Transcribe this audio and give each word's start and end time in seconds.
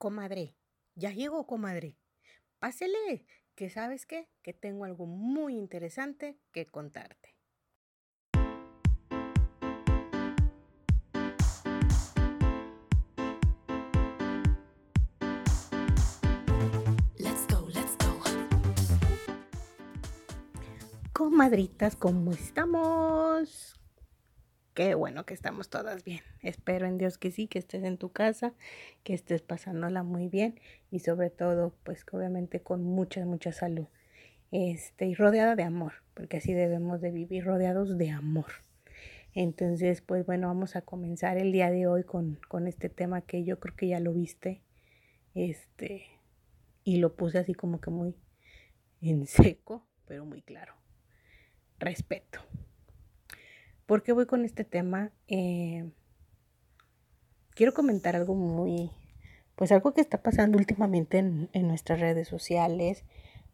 Comadre, 0.00 0.56
ya 0.94 1.10
llegó, 1.10 1.46
comadre. 1.46 1.98
Pásele, 2.58 3.26
que 3.54 3.68
sabes 3.68 4.06
qué, 4.06 4.30
que 4.40 4.54
tengo 4.54 4.86
algo 4.86 5.04
muy 5.04 5.54
interesante 5.58 6.40
que 6.52 6.64
contarte. 6.64 7.36
Let's 17.18 17.46
go, 17.50 17.68
let's 17.68 17.98
go. 17.98 18.22
Comadritas, 21.12 21.94
¿cómo 21.94 22.32
estamos? 22.32 23.78
Qué 24.80 24.94
bueno 24.94 25.26
que 25.26 25.34
estamos 25.34 25.68
todas 25.68 26.04
bien. 26.04 26.22
Espero 26.40 26.86
en 26.86 26.96
Dios 26.96 27.18
que 27.18 27.30
sí, 27.30 27.48
que 27.48 27.58
estés 27.58 27.84
en 27.84 27.98
tu 27.98 28.12
casa, 28.12 28.54
que 29.04 29.12
estés 29.12 29.42
pasándola 29.42 30.02
muy 30.02 30.28
bien 30.28 30.58
y 30.90 31.00
sobre 31.00 31.28
todo, 31.28 31.74
pues 31.84 32.06
obviamente 32.10 32.62
con 32.62 32.82
mucha, 32.82 33.22
mucha 33.26 33.52
salud. 33.52 33.88
Este, 34.52 35.04
y 35.04 35.14
rodeada 35.14 35.54
de 35.54 35.64
amor, 35.64 35.92
porque 36.14 36.38
así 36.38 36.54
debemos 36.54 37.02
de 37.02 37.10
vivir 37.10 37.44
rodeados 37.44 37.98
de 37.98 38.08
amor. 38.08 38.46
Entonces, 39.34 40.00
pues 40.00 40.24
bueno, 40.24 40.46
vamos 40.46 40.74
a 40.76 40.80
comenzar 40.80 41.36
el 41.36 41.52
día 41.52 41.70
de 41.70 41.86
hoy 41.86 42.02
con, 42.02 42.40
con 42.48 42.66
este 42.66 42.88
tema 42.88 43.20
que 43.20 43.44
yo 43.44 43.60
creo 43.60 43.76
que 43.76 43.88
ya 43.88 44.00
lo 44.00 44.14
viste. 44.14 44.62
Este, 45.34 46.06
y 46.84 47.00
lo 47.00 47.16
puse 47.16 47.36
así 47.36 47.52
como 47.52 47.82
que 47.82 47.90
muy 47.90 48.16
en 49.02 49.26
seco, 49.26 49.86
pero 50.06 50.24
muy 50.24 50.40
claro. 50.40 50.72
Respeto. 51.78 52.40
¿Por 53.90 54.04
qué 54.04 54.12
voy 54.12 54.26
con 54.26 54.44
este 54.44 54.62
tema? 54.62 55.10
Eh, 55.26 55.90
quiero 57.56 57.74
comentar 57.74 58.14
algo 58.14 58.36
muy, 58.36 58.92
pues 59.56 59.72
algo 59.72 59.94
que 59.94 60.00
está 60.00 60.22
pasando 60.22 60.58
últimamente 60.58 61.18
en, 61.18 61.50
en 61.54 61.66
nuestras 61.66 61.98
redes 61.98 62.28
sociales. 62.28 63.02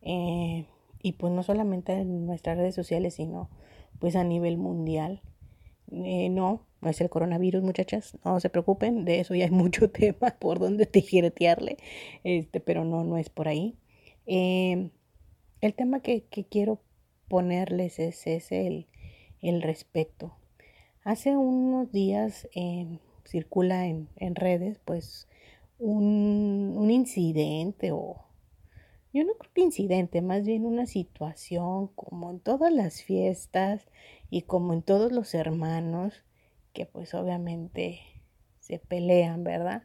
eh, 0.03 0.67
y 1.01 1.13
pues 1.13 1.33
no 1.33 1.43
solamente 1.43 1.95
en 1.95 2.27
nuestras 2.27 2.59
redes 2.59 2.75
sociales, 2.75 3.15
sino 3.15 3.49
pues 3.99 4.15
a 4.15 4.25
nivel 4.25 4.59
mundial. 4.59 5.23
Eh, 5.91 6.29
no, 6.29 6.67
no 6.83 6.91
es 6.91 7.01
el 7.01 7.09
coronavirus, 7.09 7.63
muchachas, 7.63 8.19
no 8.23 8.39
se 8.39 8.51
preocupen, 8.51 9.07
de 9.07 9.21
eso 9.21 9.35
ya 9.35 9.47
hay 9.47 9.51
mucho 9.63 9.89
tema 9.89 10.37
por 10.39 10.59
donde 10.59 10.85
tijeretearle, 10.85 11.79
este, 12.25 12.61
pero 12.61 12.85
no, 12.85 13.05
no 13.05 13.17
es 13.17 13.31
por 13.31 13.49
ahí. 13.49 13.79
El 14.27 14.91
tema 15.75 16.01
que, 16.01 16.25
que 16.25 16.45
quiero 16.45 16.83
ponerles 17.27 17.99
es, 17.99 18.27
es 18.27 18.53
el, 18.53 18.87
el 19.49 19.63
respeto. 19.63 20.37
Hace 21.05 21.37
unos 21.37 21.93
días 21.93 22.49
eh, 22.55 22.99
circula 23.25 23.87
en, 23.87 24.09
en, 24.17 24.35
redes 24.35 24.81
pues 24.85 25.29
un, 25.79 26.75
un, 26.77 26.91
incidente 26.91 27.93
o 27.93 28.25
yo 29.13 29.25
no 29.25 29.35
creo 29.35 29.53
que 29.55 29.61
incidente, 29.63 30.21
más 30.21 30.45
bien 30.45 30.67
una 30.67 30.87
situación 30.87 31.89
como 31.89 32.31
en 32.31 32.41
todas 32.41 32.73
las 32.73 33.03
fiestas 33.03 33.87
y 34.31 34.43
como 34.43 34.73
en 34.73 34.83
todos 34.83 35.13
los 35.13 35.35
hermanos 35.35 36.23
que 36.73 36.87
pues 36.87 37.15
obviamente 37.15 38.01
se 38.61 38.79
pelean, 38.79 39.45
¿verdad? 39.45 39.85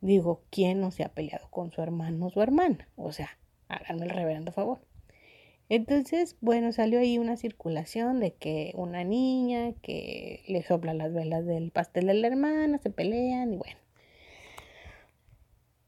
Digo, 0.00 0.42
¿quién 0.50 0.80
no 0.80 0.90
se 0.90 1.04
ha 1.04 1.08
peleado 1.08 1.48
con 1.50 1.72
su 1.72 1.80
hermano 1.82 2.26
o 2.26 2.30
su 2.30 2.42
hermana? 2.42 2.88
O 2.96 3.12
sea, 3.12 3.30
háganme 3.68 4.06
el 4.06 4.10
reverendo 4.10 4.52
favor. 4.52 4.80
Entonces, 5.70 6.36
bueno, 6.40 6.72
salió 6.72 6.98
ahí 6.98 7.18
una 7.18 7.36
circulación 7.36 8.20
de 8.20 8.34
que 8.34 8.72
una 8.74 9.04
niña 9.04 9.74
que 9.82 10.42
le 10.48 10.62
sopla 10.62 10.94
las 10.94 11.12
velas 11.12 11.44
del 11.44 11.70
pastel 11.70 12.06
de 12.06 12.14
la 12.14 12.28
hermana, 12.28 12.78
se 12.78 12.90
pelean 12.90 13.52
y 13.52 13.56
bueno. 13.58 13.78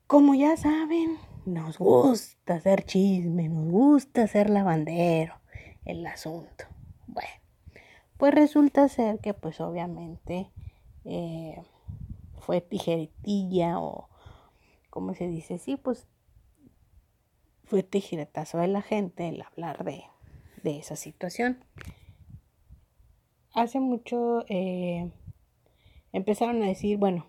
Como 0.06 0.34
ya 0.34 0.56
saben, 0.56 1.16
nos 1.46 1.78
gusta 1.78 2.54
hacer 2.54 2.84
chisme, 2.84 3.48
nos 3.48 3.70
gusta 3.70 4.24
hacer 4.24 4.50
lavandero 4.50 5.34
el 5.84 6.04
asunto. 6.06 6.64
Bueno, 7.06 7.30
pues 8.18 8.34
resulta 8.34 8.86
ser 8.88 9.18
que 9.20 9.32
pues 9.32 9.60
obviamente 9.60 10.50
eh, 11.04 11.62
fue 12.40 12.60
tijeretilla 12.60 13.80
o 13.80 14.08
como 14.90 15.14
se 15.14 15.28
dice, 15.28 15.58
sí, 15.58 15.76
pues 15.76 16.06
fue 17.70 17.84
tijeretazo 17.84 18.58
de 18.58 18.66
la 18.66 18.82
gente 18.82 19.28
el 19.28 19.40
hablar 19.42 19.84
de, 19.84 20.02
de 20.64 20.78
esa 20.78 20.96
situación. 20.96 21.64
Hace 23.54 23.78
mucho 23.78 24.44
eh, 24.48 25.12
empezaron 26.12 26.64
a 26.64 26.66
decir, 26.66 26.98
bueno, 26.98 27.26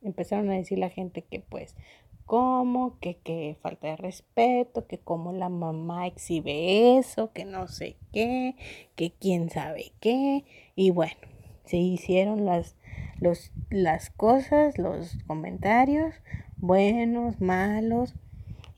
empezaron 0.00 0.48
a 0.48 0.54
decir 0.54 0.78
la 0.78 0.88
gente 0.88 1.20
que 1.20 1.40
pues, 1.40 1.76
¿cómo? 2.24 2.98
Que, 3.00 3.18
que 3.18 3.58
falta 3.60 3.88
de 3.88 3.96
respeto, 3.96 4.86
que 4.86 4.96
como 4.96 5.34
la 5.34 5.50
mamá 5.50 6.06
exhibe 6.06 6.96
eso, 6.96 7.30
que 7.34 7.44
no 7.44 7.68
sé 7.68 7.96
qué, 8.14 8.56
que 8.96 9.12
quién 9.12 9.50
sabe 9.50 9.92
qué. 10.00 10.46
Y 10.74 10.90
bueno, 10.90 11.20
se 11.66 11.76
hicieron 11.76 12.46
las, 12.46 12.76
los, 13.20 13.52
las 13.68 14.08
cosas, 14.08 14.78
los 14.78 15.18
comentarios, 15.26 16.14
buenos, 16.56 17.42
malos 17.42 18.14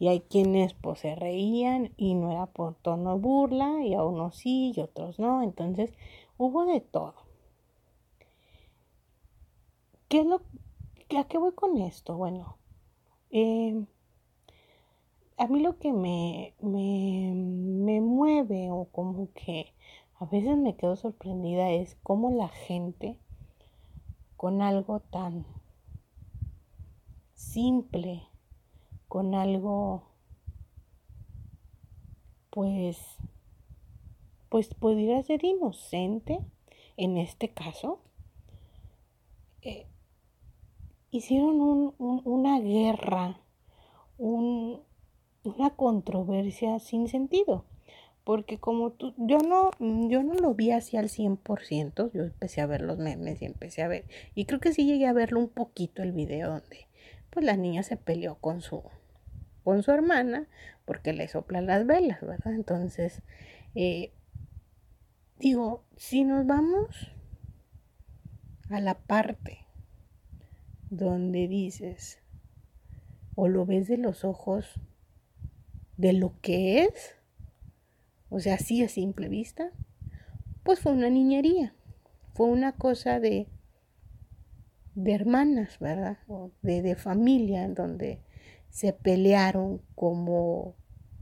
y 0.04 0.08
hay 0.08 0.20
quienes 0.20 0.74
pues 0.74 0.98
se 0.98 1.14
reían 1.14 1.94
y 1.96 2.12
no 2.12 2.30
era 2.30 2.44
por 2.44 2.74
tono 2.74 3.18
burla 3.18 3.82
y 3.86 3.94
a 3.94 4.04
unos 4.04 4.36
sí 4.36 4.74
y 4.76 4.80
otros 4.82 5.18
no, 5.18 5.42
entonces 5.42 5.94
hubo 6.36 6.66
de 6.66 6.82
todo. 6.82 7.14
¿Qué 10.08 10.20
es 10.20 10.26
lo, 10.26 10.42
¿A 11.16 11.24
qué 11.24 11.38
voy 11.38 11.52
con 11.52 11.78
esto? 11.78 12.18
Bueno, 12.18 12.58
eh, 13.30 13.82
a 15.38 15.46
mí 15.46 15.60
lo 15.60 15.78
que 15.78 15.94
me, 15.94 16.52
me, 16.60 17.32
me 17.34 18.02
mueve 18.02 18.70
o 18.70 18.84
como 18.92 19.32
que 19.32 19.72
a 20.18 20.26
veces 20.26 20.58
me 20.58 20.76
quedo 20.76 20.96
sorprendida 20.96 21.70
es 21.70 21.96
cómo 22.02 22.30
la 22.30 22.48
gente 22.48 23.18
con 24.36 24.60
algo 24.60 25.00
tan 25.00 25.46
simple, 27.32 28.28
con 29.08 29.34
algo, 29.34 30.04
pues, 32.50 32.98
pues 34.48 34.74
pudiera 34.74 35.22
ser 35.22 35.44
inocente 35.44 36.38
en 36.96 37.16
este 37.18 37.48
caso, 37.50 38.00
eh, 39.62 39.86
hicieron 41.10 41.60
un, 41.60 41.94
un, 41.98 42.22
una 42.24 42.60
guerra, 42.60 43.40
un, 44.18 44.80
una 45.44 45.70
controversia 45.70 46.78
sin 46.78 47.08
sentido. 47.08 47.64
Porque 48.24 48.58
como 48.58 48.90
tú, 48.90 49.12
yo 49.18 49.38
no, 49.38 49.70
yo 50.08 50.22
no 50.22 50.32
lo 50.34 50.54
vi 50.54 50.70
así 50.70 50.96
al 50.96 51.10
100%, 51.10 52.10
yo 52.14 52.22
empecé 52.22 52.62
a 52.62 52.66
ver 52.66 52.80
los 52.80 52.98
memes 52.98 53.42
y 53.42 53.44
empecé 53.44 53.82
a 53.82 53.88
ver, 53.88 54.06
y 54.34 54.46
creo 54.46 54.60
que 54.60 54.72
sí 54.72 54.86
llegué 54.86 55.06
a 55.06 55.12
verlo 55.12 55.40
un 55.40 55.50
poquito 55.50 56.02
el 56.02 56.12
video 56.12 56.48
donde 56.48 56.88
pues 57.34 57.44
la 57.44 57.56
niña 57.56 57.82
se 57.82 57.96
peleó 57.96 58.36
con 58.36 58.62
su, 58.62 58.84
con 59.64 59.82
su 59.82 59.90
hermana 59.90 60.46
porque 60.84 61.12
le 61.12 61.26
soplan 61.26 61.66
las 61.66 61.84
velas, 61.84 62.20
¿verdad? 62.20 62.54
Entonces, 62.54 63.22
eh, 63.74 64.12
digo, 65.40 65.84
si 65.96 66.22
nos 66.22 66.46
vamos 66.46 67.10
a 68.70 68.80
la 68.80 68.94
parte 68.94 69.66
donde 70.90 71.48
dices 71.48 72.20
o 73.34 73.48
lo 73.48 73.66
ves 73.66 73.88
de 73.88 73.98
los 73.98 74.24
ojos 74.24 74.80
de 75.96 76.12
lo 76.12 76.40
que 76.40 76.84
es, 76.84 77.16
o 78.28 78.38
sea, 78.38 78.54
así 78.54 78.84
a 78.84 78.88
simple 78.88 79.28
vista, 79.28 79.72
pues 80.62 80.78
fue 80.78 80.92
una 80.92 81.10
niñería, 81.10 81.74
fue 82.34 82.46
una 82.46 82.72
cosa 82.72 83.18
de, 83.18 83.48
de 84.94 85.14
hermanas, 85.14 85.78
¿verdad? 85.78 86.18
O 86.28 86.50
de, 86.62 86.82
de 86.82 86.94
familia, 86.96 87.64
en 87.64 87.74
donde 87.74 88.20
se 88.70 88.92
pelearon 88.92 89.80
como 89.94 90.74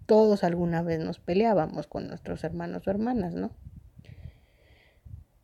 todos 0.06 0.44
alguna 0.44 0.82
vez 0.82 1.00
nos 1.00 1.20
peleábamos 1.20 1.86
con 1.86 2.08
nuestros 2.08 2.44
hermanos 2.44 2.86
o 2.86 2.90
hermanas, 2.90 3.34
¿no? 3.34 3.50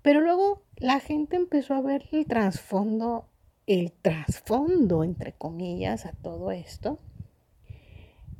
Pero 0.02 0.20
luego 0.20 0.62
la 0.76 1.00
gente 1.00 1.36
empezó 1.36 1.74
a 1.74 1.82
ver 1.82 2.04
el 2.12 2.26
trasfondo, 2.26 3.28
el 3.66 3.92
trasfondo, 3.92 5.04
entre 5.04 5.32
comillas, 5.32 6.06
a 6.06 6.12
todo 6.12 6.50
esto. 6.50 6.98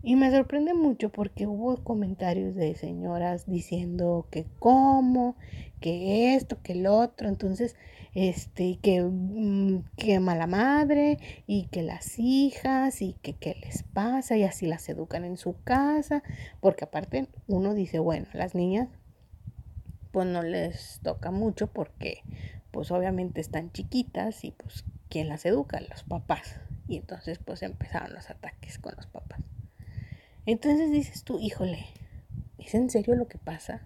Y 0.03 0.17
me 0.17 0.31
sorprende 0.31 0.75
mucho 0.75 1.11
porque 1.11 1.47
hubo 1.47 1.83
comentarios 1.83 2.55
de 2.55 2.75
señoras 2.75 3.47
diciendo 3.47 4.29
que 4.31 4.47
cómo, 4.59 5.37
que 5.81 6.35
esto, 6.35 6.61
que 6.63 6.73
el 6.73 6.87
otro. 6.87 7.29
Entonces, 7.29 7.77
este, 8.15 8.79
que, 8.83 9.09
que 9.97 10.21
mala 10.21 10.47
madre 10.47 11.19
y 11.47 11.67
que 11.67 11.83
las 11.83 12.19
hijas 12.19 13.03
y 13.03 13.15
que 13.23 13.35
qué 13.35 13.57
les 13.61 13.83
pasa 13.83 14.37
y 14.37 14.45
así 14.45 14.67
las 14.67 14.89
educan 14.89 15.25
en 15.25 15.37
su 15.37 15.61
casa. 15.63 16.23
Porque 16.61 16.85
aparte 16.85 17.29
uno 17.47 17.75
dice, 17.75 17.99
bueno, 17.99 18.27
las 18.33 18.55
niñas 18.55 18.89
pues 20.11 20.27
no 20.27 20.43
les 20.43 21.01
toca 21.03 21.31
mucho 21.31 21.69
porque 21.69 22.23
pues 22.71 22.91
obviamente 22.91 23.41
están 23.41 23.73
chiquitas 23.73 24.45
y 24.45 24.53
pues 24.53 24.85
¿quién 25.09 25.29
las 25.29 25.45
educa? 25.47 25.81
Los 25.81 26.03
papás. 26.05 26.61
Y 26.87 26.97
entonces 26.97 27.39
pues 27.39 27.63
empezaron 27.63 28.15
los 28.15 28.31
ataques 28.31 28.79
con 28.79 28.95
los 28.97 29.07
papás. 29.07 29.41
Entonces 30.47 30.91
dices 30.91 31.25
tú, 31.25 31.39
híjole, 31.39 31.87
¿es 32.57 32.75
en 32.75 32.89
serio 32.89 33.15
lo 33.15 33.29
que 33.29 33.39
pasa? 33.39 33.83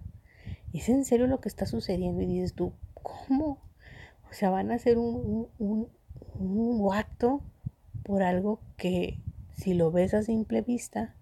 ¿Es 0.73 0.89
en 0.89 1.05
serio 1.05 1.27
lo 1.27 1.41
que 1.41 1.49
está 1.49 1.67
sucediendo? 1.67 2.23
Y 2.23 2.27
dices 2.27 2.55
tú, 2.55 2.73
¿cómo? 3.03 3.59
O 4.31 4.33
sea, 4.33 4.51
van 4.51 4.71
a 4.71 4.75
hacer 4.75 4.99
un, 4.99 5.49
un, 5.59 5.89
un 6.39 6.95
acto 6.95 7.43
por 8.03 8.23
algo 8.23 8.61
que 8.77 9.21
si 9.55 9.75
lo 9.75 9.91
ves 9.91 10.15
a 10.15 10.23
simple 10.23 10.63
vista, 10.63 11.15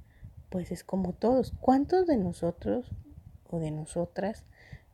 pues 0.49 0.73
es 0.73 0.85
como 0.85 1.13
todos. 1.13 1.53
¿Cuántos 1.61 2.07
de 2.07 2.17
nosotros 2.17 2.91
o 3.49 3.59
de 3.59 3.71
nosotras 3.71 4.45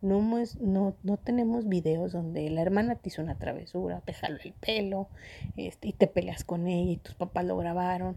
no, 0.00 0.20
no, 0.61 0.97
no, 1.02 1.17
tenemos 1.17 1.69
videos 1.69 2.12
donde 2.12 2.49
la 2.50 2.62
hermana 2.62 2.97
te 2.97 3.09
hizo 3.09 3.23
una 3.23 3.38
travesura, 3.38 4.02
te 4.02 4.14
el 4.26 4.55
pelo 4.55 5.09
este, 5.56 5.88
y 5.88 5.93
te 5.93 6.06
peleas 6.06 6.44
con 6.44 6.67
ella 6.67 6.93
y 6.93 6.97
tus 6.97 7.14
papás 7.14 7.44
lo 7.44 7.56
grabaron? 7.56 8.17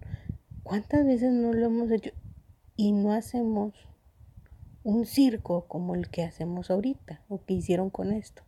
¿Cuántas 0.63 1.06
veces 1.06 1.31
no 1.31 1.53
lo 1.53 1.65
hemos 1.65 1.92
hecho? 1.92 2.12
Y 2.75 2.92
no 2.92 3.13
hacemos 3.13 3.74
un 4.83 5.05
circo 5.05 5.65
como 5.67 5.95
el 5.95 6.09
que 6.09 6.23
hacemos 6.23 6.71
ahorita 6.71 7.21
o 7.27 7.43
que 7.43 7.53
hicieron 7.55 7.89
con 7.89 8.11
esto. 8.11 8.43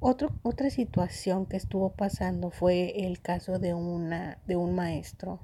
otra 0.00 0.70
situación 0.70 1.46
que 1.46 1.56
estuvo 1.56 1.90
pasando 1.90 2.50
fue 2.50 3.06
el 3.06 3.20
caso 3.20 3.58
de, 3.58 3.74
una, 3.74 4.38
de 4.46 4.56
un 4.56 4.74
maestro 4.74 5.40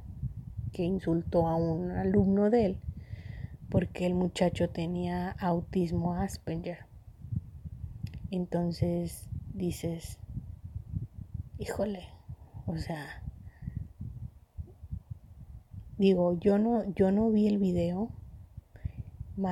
que 0.72 0.84
insultó 0.84 1.48
a 1.48 1.56
un 1.56 1.90
alumno 1.90 2.48
de 2.48 2.66
él 2.66 2.78
porque 3.72 4.04
el 4.04 4.12
muchacho 4.12 4.68
tenía 4.68 5.30
autismo 5.30 6.12
Asperger. 6.12 6.80
Entonces 8.30 9.30
dices, 9.54 10.18
híjole, 11.58 12.06
o 12.66 12.76
sea, 12.76 13.22
digo, 15.96 16.38
yo 16.38 16.58
no, 16.58 16.84
yo 16.92 17.10
no 17.12 17.30
vi 17.30 17.46
el 17.46 17.56
video, 17.56 18.10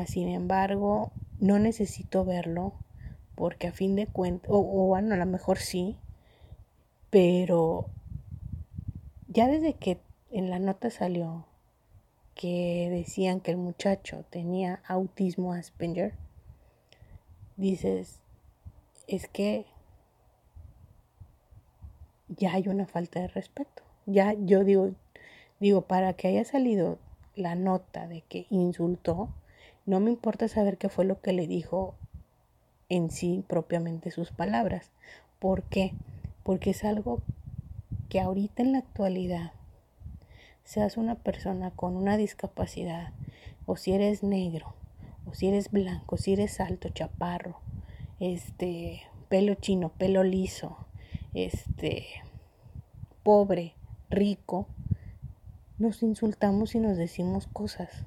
sin 0.07 0.29
embargo, 0.29 1.13
no 1.41 1.59
necesito 1.59 2.25
verlo, 2.25 2.75
porque 3.35 3.69
a 3.69 3.73
fin 3.73 3.97
de 3.97 4.07
cuentas, 4.07 4.51
o, 4.51 4.59
o 4.59 4.87
bueno, 4.87 5.15
a 5.15 5.19
lo 5.19 5.27
mejor 5.27 5.59
sí, 5.59 5.97
pero 7.11 7.87
ya 9.29 9.49
desde 9.49 9.75
que 9.75 10.01
en 10.31 10.51
la 10.51 10.59
nota 10.59 10.91
salió 10.91 11.47
que 12.35 12.89
decían 12.91 13.41
que 13.41 13.51
el 13.51 13.57
muchacho 13.57 14.25
tenía 14.31 14.81
autismo 14.87 15.53
Asperger, 15.53 16.15
dices, 17.57 18.21
es 19.07 19.29
que 19.29 19.67
ya 22.29 22.55
hay 22.55 22.69
una 22.69 22.87
falta 22.87 23.21
de 23.21 23.29
respeto. 23.29 23.83
Ya 24.07 24.35
yo 24.35 24.65
digo, 24.65 24.93
digo, 25.59 25.83
para 25.83 26.15
que 26.15 26.29
haya 26.29 26.45
salido 26.45 26.99
la 27.35 27.55
nota 27.55 28.07
de 28.07 28.23
que 28.23 28.47
insultó, 28.51 29.29
no 29.91 29.99
me 29.99 30.13
importa 30.13 30.47
saber 30.47 30.79
qué 30.79 30.89
fue 30.89 31.05
lo 31.05 31.21
que 31.21 31.33
le 31.33 31.49
dijo 31.49 31.97
en 32.89 33.11
sí 33.11 33.45
propiamente 33.49 34.13
sus 34.13 34.31
palabras. 34.31 34.93
¿Por 35.41 35.65
qué? 35.65 35.95
Porque 36.45 36.71
es 36.71 36.85
algo 36.85 37.23
que 38.09 38.21
ahorita 38.21 38.63
en 38.63 38.71
la 38.71 38.79
actualidad 38.79 39.51
seas 40.63 40.97
una 40.97 41.17
persona 41.17 41.73
con 41.73 41.97
una 41.97 42.17
discapacidad, 42.17 43.13
o 43.67 43.75
si 43.75 43.93
eres 43.93 44.23
negro, 44.23 44.75
o 45.27 45.35
si 45.35 45.49
eres 45.49 45.73
blanco, 45.73 46.17
si 46.17 46.35
eres 46.35 46.61
alto, 46.61 46.91
chaparro, 46.91 47.59
este, 48.21 49.03
pelo 49.29 49.55
chino, 49.55 49.89
pelo 49.89 50.23
liso, 50.23 50.87
este, 51.35 52.07
pobre, 53.25 53.75
rico, 54.09 54.69
nos 55.79 56.05
insultamos 56.05 56.77
y 56.77 56.79
nos 56.79 56.97
decimos 56.97 57.49
cosas. 57.49 58.07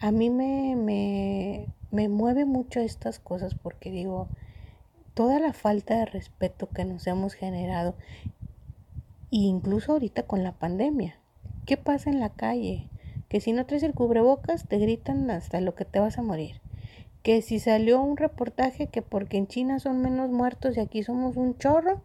A 0.00 0.12
mí 0.12 0.30
me, 0.30 0.76
me, 0.76 1.66
me 1.90 2.08
mueve 2.08 2.44
mucho 2.44 2.80
estas 2.80 3.18
cosas 3.18 3.54
porque 3.54 3.90
digo, 3.90 4.28
toda 5.14 5.40
la 5.40 5.52
falta 5.52 5.98
de 5.98 6.04
respeto 6.04 6.68
que 6.68 6.84
nos 6.84 7.06
hemos 7.06 7.34
generado 7.34 7.96
incluso 9.30 9.92
ahorita 9.92 10.22
con 10.22 10.44
la 10.44 10.52
pandemia. 10.52 11.16
¿Qué 11.66 11.76
pasa 11.76 12.10
en 12.10 12.20
la 12.20 12.30
calle? 12.30 12.88
Que 13.28 13.40
si 13.40 13.52
no 13.52 13.66
traes 13.66 13.82
el 13.82 13.92
cubrebocas 13.92 14.66
te 14.68 14.78
gritan 14.78 15.30
hasta 15.30 15.60
lo 15.60 15.74
que 15.74 15.84
te 15.84 16.00
vas 16.00 16.18
a 16.18 16.22
morir. 16.22 16.60
Que 17.22 17.42
si 17.42 17.58
salió 17.58 18.00
un 18.00 18.16
reportaje 18.16 18.86
que 18.86 19.02
porque 19.02 19.36
en 19.36 19.48
China 19.48 19.80
son 19.80 20.00
menos 20.00 20.30
muertos 20.30 20.76
y 20.76 20.80
aquí 20.80 21.02
somos 21.02 21.36
un 21.36 21.58
chorro, 21.58 22.00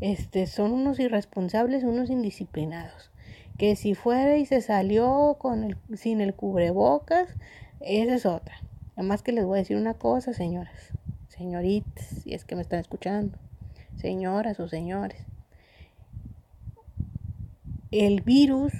este, 0.00 0.46
son 0.46 0.72
unos 0.72 1.00
irresponsables, 1.00 1.82
unos 1.82 2.10
indisciplinados. 2.10 3.10
Que 3.58 3.76
si 3.76 3.94
fuera 3.94 4.38
y 4.38 4.46
se 4.46 4.62
salió 4.62 5.36
con 5.38 5.64
el, 5.64 5.76
sin 5.96 6.22
el 6.22 6.34
cubrebocas, 6.34 7.28
esa 7.80 8.14
es 8.14 8.24
otra. 8.24 8.54
Además 8.96 9.22
que 9.22 9.32
les 9.32 9.44
voy 9.44 9.58
a 9.58 9.62
decir 9.62 9.76
una 9.76 9.94
cosa, 9.94 10.32
señoras, 10.32 10.92
señoritas, 11.28 12.06
si 12.06 12.32
es 12.32 12.44
que 12.44 12.56
me 12.56 12.62
están 12.62 12.80
escuchando, 12.80 13.36
señoras 13.96 14.58
o 14.60 14.68
señores 14.68 15.28
el 17.90 18.20
virus 18.20 18.72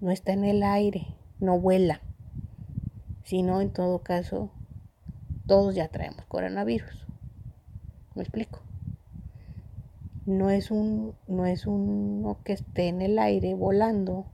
no 0.00 0.10
está 0.10 0.32
en 0.32 0.44
el 0.44 0.62
aire, 0.62 1.06
no 1.38 1.60
vuela, 1.60 2.00
sino 3.22 3.60
en 3.60 3.70
todo 3.70 3.98
caso, 3.98 4.50
todos 5.46 5.74
ya 5.74 5.88
traemos 5.88 6.24
coronavirus. 6.26 7.06
¿Me 8.14 8.22
explico? 8.22 8.63
No 10.26 10.50
es 10.50 10.70
un, 10.70 11.14
no 11.26 11.46
es 11.46 11.66
uno 11.66 12.38
que 12.44 12.54
esté 12.54 12.88
en 12.88 13.02
el 13.02 13.18
aire 13.18 13.54
volando 13.54 14.26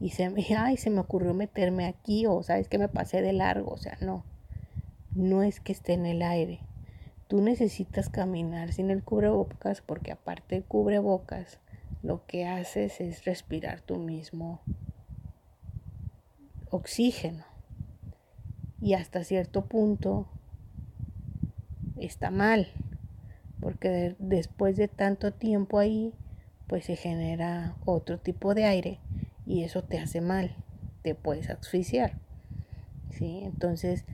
y 0.00 0.10
se 0.10 0.30
me, 0.30 0.44
ay, 0.56 0.76
se 0.76 0.90
me 0.90 1.00
ocurrió 1.00 1.34
meterme 1.34 1.86
aquí 1.86 2.26
o 2.26 2.42
sabes 2.42 2.68
que 2.68 2.78
me 2.78 2.88
pasé 2.88 3.22
de 3.22 3.32
largo, 3.32 3.72
o 3.72 3.78
sea, 3.78 3.96
no. 4.00 4.24
No 5.14 5.42
es 5.42 5.60
que 5.60 5.72
esté 5.72 5.94
en 5.94 6.06
el 6.06 6.22
aire. 6.22 6.60
Tú 7.28 7.42
necesitas 7.42 8.08
caminar 8.08 8.72
sin 8.72 8.90
el 8.90 9.02
cubrebocas 9.02 9.80
porque 9.80 10.12
aparte 10.12 10.54
del 10.56 10.64
cubrebocas 10.64 11.58
lo 12.02 12.24
que 12.26 12.46
haces 12.46 13.00
es 13.00 13.24
respirar 13.24 13.80
tu 13.80 13.96
mismo 13.96 14.60
oxígeno. 16.70 17.44
Y 18.80 18.94
hasta 18.94 19.24
cierto 19.24 19.64
punto 19.64 20.28
está 21.96 22.30
mal, 22.30 22.68
porque 23.66 24.14
después 24.20 24.76
de 24.76 24.86
tanto 24.86 25.32
tiempo 25.32 25.80
ahí, 25.80 26.14
pues 26.68 26.84
se 26.84 26.94
genera 26.94 27.74
otro 27.84 28.16
tipo 28.16 28.54
de 28.54 28.64
aire 28.64 29.00
y 29.44 29.64
eso 29.64 29.82
te 29.82 29.98
hace 29.98 30.20
mal, 30.20 30.54
te 31.02 31.16
puedes 31.16 31.50
asfixiar. 31.50 32.12
¿sí? 33.10 33.40
Entonces, 33.42 34.04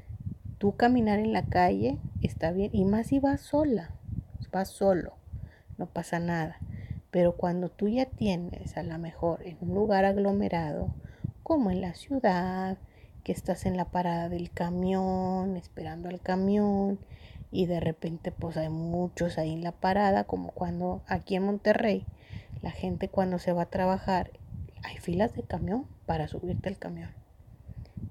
tú 0.57 0.75
caminar 0.77 1.19
en 1.19 1.35
la 1.35 1.43
calle 1.43 1.99
está 2.23 2.51
bien, 2.51 2.71
y 2.73 2.87
más 2.87 3.09
si 3.09 3.19
vas 3.19 3.43
sola, 3.43 3.91
vas 4.51 4.71
solo, 4.71 5.13
no 5.77 5.85
pasa 5.85 6.19
nada. 6.19 6.57
Pero 7.11 7.37
cuando 7.37 7.69
tú 7.69 7.89
ya 7.89 8.07
tienes 8.07 8.79
a 8.79 8.83
lo 8.83 8.97
mejor 8.97 9.47
en 9.47 9.59
un 9.61 9.75
lugar 9.75 10.07
aglomerado, 10.07 10.95
como 11.43 11.71
en 11.71 11.83
la 11.83 11.93
ciudad, 11.93 12.79
que 13.23 13.33
estás 13.33 13.67
en 13.67 13.77
la 13.77 13.85
parada 13.85 14.31
del 14.31 14.51
camión, 14.51 15.59
esperando 15.59 16.09
al 16.09 16.23
camión, 16.23 16.99
y 17.53 17.67
de 17.67 17.79
repente 17.79 18.33
pues 18.33 18.57
hay 18.57 18.71
muchos 18.71 19.39
ahí 19.39 19.53
en 19.53 19.63
la 19.63 19.73
parada, 19.73 20.25
como 20.25 20.51
cuando 20.51 21.03
aquí 21.07 21.37
en 21.37 21.45
Monterrey, 21.45 22.07
la 22.63 22.71
gente 22.71 23.09
cuando 23.09 23.39
se 23.39 23.53
va 23.53 23.63
a 23.63 23.71
trabajar, 23.71 24.31
hay 24.83 24.97
filas 24.97 25.35
de 25.35 25.43
camión 25.43 25.87
para 26.07 26.27
subirte 26.27 26.71
al 26.71 26.79
camión. 26.79 27.11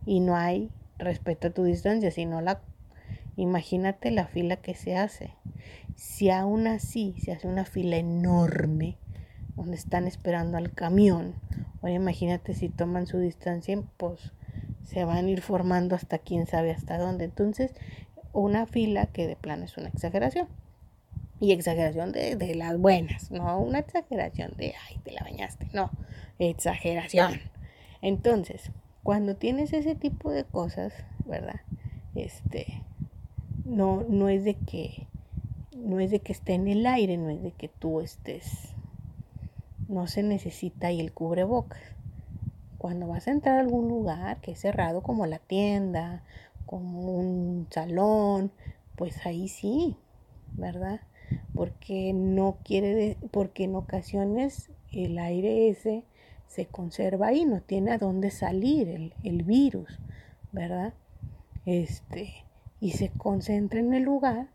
Y 0.05 0.19
no 0.19 0.35
hay 0.35 0.69
respeto 0.97 1.47
a 1.47 1.51
tu 1.51 1.63
distancia, 1.63 2.11
sino 2.11 2.39
la 2.39 2.61
imagínate 3.35 4.11
la 4.11 4.27
fila 4.27 4.57
que 4.57 4.75
se 4.75 4.95
hace. 4.95 5.33
Si 5.95 6.29
aún 6.29 6.67
así 6.67 7.15
se 7.19 7.31
hace 7.31 7.47
una 7.47 7.65
fila 7.65 7.97
enorme 7.97 8.97
donde 9.55 9.75
están 9.75 10.07
esperando 10.07 10.57
al 10.57 10.71
camión, 10.71 11.33
ahora 11.81 11.95
imagínate 11.95 12.53
si 12.53 12.69
toman 12.69 13.07
su 13.07 13.17
distancia, 13.17 13.81
pues 13.97 14.33
se 14.83 15.05
van 15.05 15.25
a 15.25 15.29
ir 15.29 15.41
formando 15.41 15.95
hasta 15.95 16.19
quién 16.19 16.47
sabe 16.47 16.71
hasta 16.71 16.97
dónde. 16.97 17.25
Entonces, 17.25 17.73
una 18.33 18.65
fila 18.65 19.07
que 19.07 19.27
de 19.27 19.35
plano 19.35 19.65
es 19.65 19.77
una 19.77 19.89
exageración. 19.89 20.47
Y 21.39 21.53
exageración 21.53 22.11
de, 22.11 22.35
de 22.35 22.53
las 22.53 22.77
buenas, 22.77 23.31
no 23.31 23.59
una 23.59 23.79
exageración 23.79 24.53
de, 24.57 24.75
ay, 24.87 24.99
te 25.03 25.11
la 25.11 25.21
bañaste, 25.23 25.67
no, 25.73 25.89
exageración. 26.37 27.41
Entonces, 28.03 28.71
cuando 29.01 29.35
tienes 29.35 29.73
ese 29.73 29.95
tipo 29.95 30.31
de 30.31 30.43
cosas, 30.43 30.93
¿verdad? 31.25 31.61
Este, 32.13 32.83
no, 33.65 34.05
no 34.07 34.29
es 34.29 34.43
de 34.43 34.53
que 34.53 35.07
no 35.75 35.99
es 35.99 36.11
de 36.11 36.19
que 36.19 36.31
esté 36.31 36.53
en 36.53 36.67
el 36.67 36.85
aire, 36.85 37.17
no 37.17 37.29
es 37.29 37.41
de 37.41 37.51
que 37.51 37.67
tú 37.67 38.01
estés, 38.01 38.73
no 39.87 40.07
se 40.07 40.21
necesita 40.23 40.87
ahí 40.87 40.99
el 40.99 41.11
cubrebocas. 41.11 41.81
Cuando 42.77 43.07
vas 43.07 43.27
a 43.27 43.31
entrar 43.31 43.57
a 43.57 43.61
algún 43.61 43.87
lugar 43.87 44.39
que 44.41 44.51
es 44.51 44.59
cerrado 44.59 45.01
como 45.01 45.25
la 45.25 45.39
tienda, 45.39 46.23
como 46.71 47.17
un 47.17 47.67
salón, 47.69 48.49
pues 48.95 49.25
ahí 49.25 49.49
sí, 49.49 49.97
¿verdad? 50.53 51.01
Porque 51.53 52.13
no 52.13 52.59
quiere, 52.63 53.17
porque 53.29 53.65
en 53.65 53.75
ocasiones 53.75 54.71
el 54.93 55.19
aire 55.19 55.67
ese 55.67 56.05
se 56.47 56.67
conserva 56.67 57.27
ahí, 57.27 57.43
no 57.43 57.59
tiene 57.59 57.91
a 57.91 57.97
dónde 57.97 58.31
salir 58.31 58.87
el, 58.87 59.13
el 59.21 59.43
virus, 59.43 59.99
¿verdad? 60.53 60.93
Este, 61.65 62.45
y 62.79 62.91
se 62.91 63.09
concentra 63.09 63.81
en 63.81 63.93
el 63.93 64.03
lugar 64.03 64.47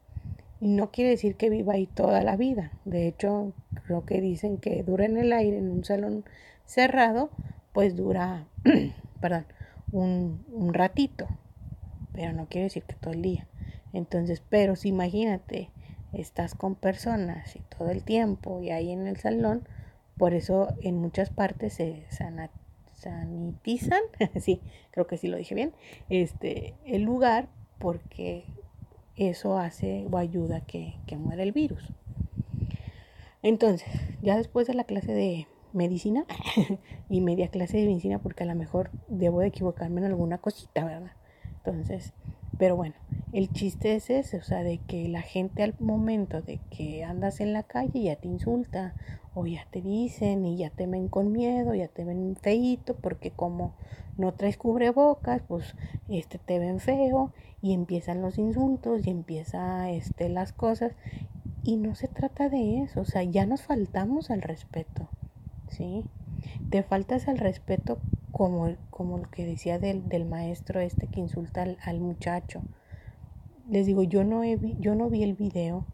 y 0.58 0.68
no 0.68 0.90
quiere 0.90 1.10
decir 1.10 1.36
que 1.36 1.50
viva 1.50 1.74
ahí 1.74 1.86
toda 1.86 2.22
la 2.22 2.38
vida. 2.38 2.72
De 2.86 3.08
hecho, 3.08 3.52
creo 3.84 4.06
que 4.06 4.22
dicen 4.22 4.56
que 4.56 4.82
dura 4.82 5.04
en 5.04 5.18
el 5.18 5.34
aire 5.34 5.58
en 5.58 5.70
un 5.70 5.84
salón 5.84 6.24
cerrado, 6.64 7.28
pues 7.74 7.94
dura, 7.94 8.46
perdón, 9.20 9.44
un, 9.92 10.46
un 10.50 10.72
ratito, 10.72 11.28
pero 12.16 12.32
no 12.32 12.46
quiere 12.46 12.64
decir 12.64 12.82
que 12.82 12.94
todo 12.94 13.12
el 13.12 13.22
día. 13.22 13.46
Entonces, 13.92 14.42
pero 14.48 14.74
si 14.74 14.88
imagínate, 14.88 15.70
estás 16.12 16.54
con 16.54 16.74
personas 16.74 17.54
y 17.54 17.60
todo 17.60 17.90
el 17.90 18.02
tiempo 18.02 18.62
y 18.62 18.70
ahí 18.70 18.90
en 18.90 19.06
el 19.06 19.18
salón, 19.18 19.68
por 20.16 20.32
eso 20.32 20.68
en 20.80 20.96
muchas 20.96 21.30
partes 21.30 21.74
se 21.74 22.04
sanitizan, 22.94 24.00
sí, 24.40 24.60
creo 24.90 25.06
que 25.06 25.18
sí 25.18 25.28
lo 25.28 25.36
dije 25.36 25.54
bien, 25.54 25.74
este, 26.08 26.74
el 26.86 27.02
lugar 27.02 27.48
porque 27.78 28.44
eso 29.16 29.58
hace 29.58 30.06
o 30.10 30.16
ayuda 30.16 30.62
que, 30.62 30.94
que 31.06 31.16
muera 31.16 31.42
el 31.42 31.52
virus. 31.52 31.92
Entonces, 33.42 33.88
ya 34.22 34.36
después 34.36 34.66
de 34.66 34.74
la 34.74 34.84
clase 34.84 35.12
de 35.12 35.46
medicina 35.74 36.24
y 37.10 37.20
media 37.20 37.48
clase 37.48 37.76
de 37.76 37.84
medicina, 37.84 38.18
porque 38.18 38.44
a 38.44 38.46
lo 38.46 38.54
mejor 38.54 38.90
debo 39.08 39.40
de 39.40 39.48
equivocarme 39.48 40.00
en 40.00 40.06
alguna 40.06 40.38
cosita, 40.38 40.84
¿verdad? 40.84 41.12
Entonces, 41.66 42.12
pero 42.58 42.76
bueno, 42.76 42.94
el 43.32 43.50
chiste 43.52 43.96
es 43.96 44.08
ese, 44.08 44.36
o 44.36 44.42
sea, 44.42 44.62
de 44.62 44.78
que 44.78 45.08
la 45.08 45.22
gente 45.22 45.64
al 45.64 45.74
momento 45.80 46.42
de 46.42 46.60
que 46.70 47.02
andas 47.02 47.40
en 47.40 47.52
la 47.52 47.64
calle 47.64 48.04
ya 48.04 48.14
te 48.14 48.28
insulta 48.28 48.94
o 49.34 49.46
ya 49.46 49.66
te 49.72 49.82
dicen 49.82 50.46
y 50.46 50.56
ya 50.56 50.70
te 50.70 50.86
ven 50.86 51.08
con 51.08 51.32
miedo, 51.32 51.74
ya 51.74 51.88
te 51.88 52.04
ven 52.04 52.36
feito, 52.40 52.94
porque 52.94 53.32
como 53.32 53.74
no 54.16 54.32
traes 54.32 54.56
cubrebocas, 54.56 55.42
pues 55.42 55.74
este 56.08 56.38
te 56.38 56.60
ven 56.60 56.78
feo 56.78 57.32
y 57.60 57.74
empiezan 57.74 58.22
los 58.22 58.38
insultos 58.38 59.04
y 59.08 59.10
empieza 59.10 59.90
este 59.90 60.28
las 60.28 60.52
cosas 60.52 60.92
y 61.64 61.78
no 61.78 61.96
se 61.96 62.06
trata 62.06 62.48
de 62.48 62.82
eso, 62.82 63.00
o 63.00 63.04
sea, 63.04 63.24
ya 63.24 63.44
nos 63.44 63.62
faltamos 63.62 64.30
al 64.30 64.40
respeto, 64.40 65.08
¿sí? 65.76 66.04
Te 66.70 66.82
faltas 66.82 67.28
al 67.28 67.38
respeto 67.38 67.98
como, 68.32 68.74
como 68.90 69.18
lo 69.18 69.30
que 69.30 69.46
decía 69.46 69.78
del, 69.78 70.08
del 70.08 70.24
maestro 70.24 70.80
este 70.80 71.06
que 71.06 71.20
insulta 71.20 71.62
al, 71.62 71.78
al, 71.84 72.00
muchacho. 72.00 72.62
Les 73.68 73.86
digo, 73.86 74.02
yo 74.02 74.24
no, 74.24 74.44
he, 74.44 74.58
yo 74.78 74.94
no 74.94 75.08
vi 75.10 75.22
el 75.22 75.34
video, 75.34 75.84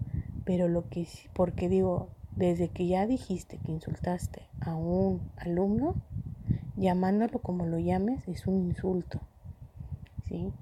pero 0.44 0.68
lo 0.68 0.88
que 0.88 1.06
porque 1.32 1.68
digo, 1.68 2.08
desde 2.36 2.68
que 2.68 2.86
ya 2.86 3.06
dijiste 3.06 3.58
que 3.58 3.72
insultaste 3.72 4.42
a 4.60 4.74
un 4.74 5.20
alumno, 5.36 5.94
llamándolo 6.76 7.40
como 7.40 7.66
lo 7.66 7.78
llames, 7.78 8.26
es 8.28 8.46
un 8.46 8.66
insulto. 8.66 9.20
¿Sí? 10.24 10.52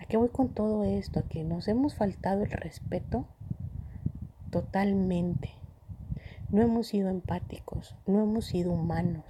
¿A 0.00 0.06
qué 0.06 0.16
voy 0.16 0.28
con 0.28 0.48
todo 0.48 0.84
esto? 0.84 1.20
A 1.20 1.22
que 1.22 1.44
nos 1.44 1.68
hemos 1.68 1.94
faltado 1.94 2.42
el 2.42 2.50
respeto 2.50 3.26
totalmente. 4.50 5.50
No 6.54 6.62
hemos 6.62 6.86
sido 6.86 7.08
empáticos, 7.08 7.96
no 8.06 8.22
hemos 8.22 8.44
sido 8.44 8.70
humanos, 8.70 9.24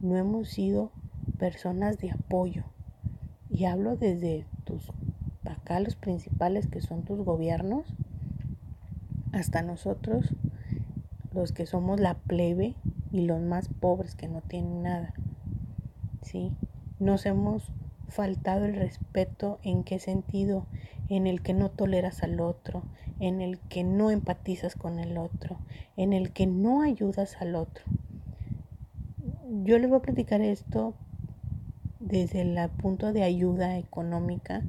no 0.00 0.16
hemos 0.16 0.48
sido 0.48 0.90
personas 1.38 1.98
de 1.98 2.12
apoyo. 2.12 2.64
Y 3.50 3.66
hablo 3.66 3.98
desde 3.98 4.46
tus 4.64 4.90
acá 5.44 5.80
los 5.80 5.96
principales 5.96 6.66
que 6.66 6.80
son 6.80 7.02
tus 7.02 7.22
gobiernos 7.22 7.84
hasta 9.32 9.60
nosotros 9.60 10.34
los 11.34 11.52
que 11.52 11.66
somos 11.66 12.00
la 12.00 12.14
plebe 12.14 12.74
y 13.12 13.26
los 13.26 13.42
más 13.42 13.68
pobres 13.68 14.14
que 14.14 14.26
no 14.26 14.40
tienen 14.40 14.82
nada. 14.82 15.12
¿Sí? 16.22 16.52
Nos 16.98 17.26
hemos 17.26 17.70
faltado 18.08 18.64
el 18.64 18.76
respeto 18.76 19.58
en 19.62 19.84
qué 19.84 19.98
sentido? 19.98 20.64
En 21.08 21.26
el 21.26 21.42
que 21.42 21.54
no 21.54 21.70
toleras 21.70 22.22
al 22.22 22.40
otro, 22.40 22.82
en 23.20 23.40
el 23.40 23.58
que 23.58 23.84
no 23.84 24.10
empatizas 24.10 24.74
con 24.74 24.98
el 24.98 25.18
otro, 25.18 25.58
en 25.96 26.12
el 26.12 26.32
que 26.32 26.46
no 26.46 26.82
ayudas 26.82 27.36
al 27.40 27.54
otro. 27.54 27.84
Yo 29.64 29.78
les 29.78 29.88
voy 29.88 29.98
a 29.98 30.02
platicar 30.02 30.40
esto 30.40 30.94
desde 32.00 32.42
el 32.42 32.70
punto 32.70 33.12
de 33.12 33.22
ayuda 33.22 33.78
económica. 33.78 34.62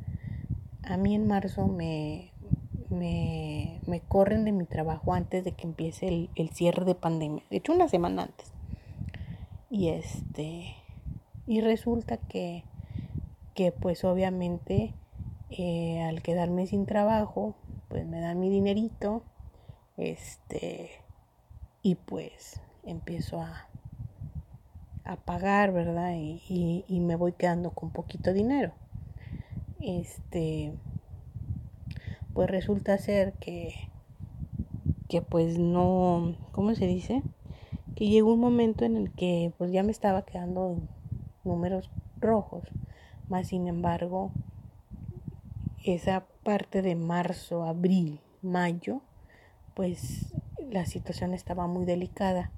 A 0.84 0.98
mí 0.98 1.16
en 1.16 1.28
marzo 1.28 1.68
me, 1.68 2.32
me, 2.90 3.80
me, 3.86 4.00
corren 4.02 4.46
de 4.46 4.52
mi 4.52 4.66
trabajo 4.66 5.14
antes 5.14 5.44
de 5.44 5.52
que 5.52 5.68
empiece 5.68 6.08
el, 6.08 6.30
el, 6.36 6.50
cierre 6.50 6.86
de 6.86 6.96
pandemia. 6.96 7.44
De 7.50 7.58
hecho, 7.58 7.74
una 7.74 7.88
semana 7.90 8.24
antes. 8.24 8.52
Y 9.70 9.90
este. 9.90 10.76
Y 11.46 11.62
resulta 11.62 12.18
que, 12.18 12.64
que 13.54 13.72
pues 13.72 14.04
obviamente 14.04 14.94
eh, 15.50 16.02
al 16.02 16.22
quedarme 16.22 16.68
sin 16.68 16.86
trabajo, 16.86 17.56
pues 17.90 18.06
me 18.06 18.20
dan 18.20 18.40
mi 18.40 18.50
dinerito. 18.50 19.24
Este. 19.98 20.92
Y 21.82 21.96
pues 21.96 22.62
empiezo 22.84 23.42
a, 23.42 23.68
a 25.06 25.16
pagar, 25.16 25.72
¿verdad? 25.72 26.14
Y, 26.16 26.84
y, 26.88 27.00
me 27.00 27.16
voy 27.16 27.34
quedando 27.34 27.72
con 27.72 27.92
poquito 27.92 28.34
dinero. 28.34 28.74
Este 29.80 30.74
pues 32.38 32.52
resulta 32.52 32.96
ser 33.00 33.34
que, 33.40 33.74
que 35.08 35.24
pues 35.24 35.58
no, 35.58 36.36
¿cómo 36.52 36.76
se 36.76 36.86
dice? 36.86 37.24
Que 37.96 38.10
llegó 38.10 38.32
un 38.32 38.40
momento 38.40 38.86
en 38.86 38.96
el 38.96 39.12
que 39.12 39.52
pues 39.58 39.72
ya 39.72 39.82
me 39.82 39.90
estaba 39.92 40.22
quedando 40.22 40.78
números 41.44 41.90
rojos, 42.20 42.62
más 43.28 43.48
sin 43.48 43.68
embargo, 43.68 44.30
esa 45.96 46.26
parte 46.44 46.82
de 46.82 46.96
marzo, 46.96 47.64
abril, 47.64 48.20
mayo, 48.42 49.02
pues 49.74 50.34
la 50.70 50.86
situación 50.86 51.34
estaba 51.34 51.68
muy 51.68 51.86
delicada. 51.86 52.52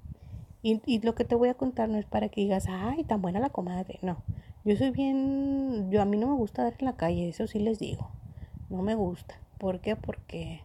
Y, 0.62 1.00
lo 1.00 1.14
que 1.14 1.24
te 1.24 1.34
voy 1.34 1.48
a 1.48 1.54
contar 1.54 1.88
no 1.88 1.96
es 1.96 2.04
para 2.04 2.28
que 2.28 2.42
digas, 2.42 2.66
ay, 2.68 3.04
tan 3.04 3.22
buena 3.22 3.40
la 3.40 3.48
comadre. 3.48 3.98
No, 4.02 4.22
yo 4.64 4.76
soy 4.76 4.90
bien, 4.90 5.90
yo 5.90 6.02
a 6.02 6.04
mí 6.04 6.18
no 6.18 6.26
me 6.26 6.34
gusta 6.34 6.64
dar 6.64 6.74
en 6.78 6.84
la 6.84 6.96
calle, 6.96 7.28
eso 7.28 7.46
sí 7.46 7.58
les 7.58 7.78
digo, 7.78 8.10
no 8.68 8.82
me 8.82 8.94
gusta. 8.94 9.36
¿Por 9.58 9.80
qué? 9.80 9.96
Porque, 9.96 10.62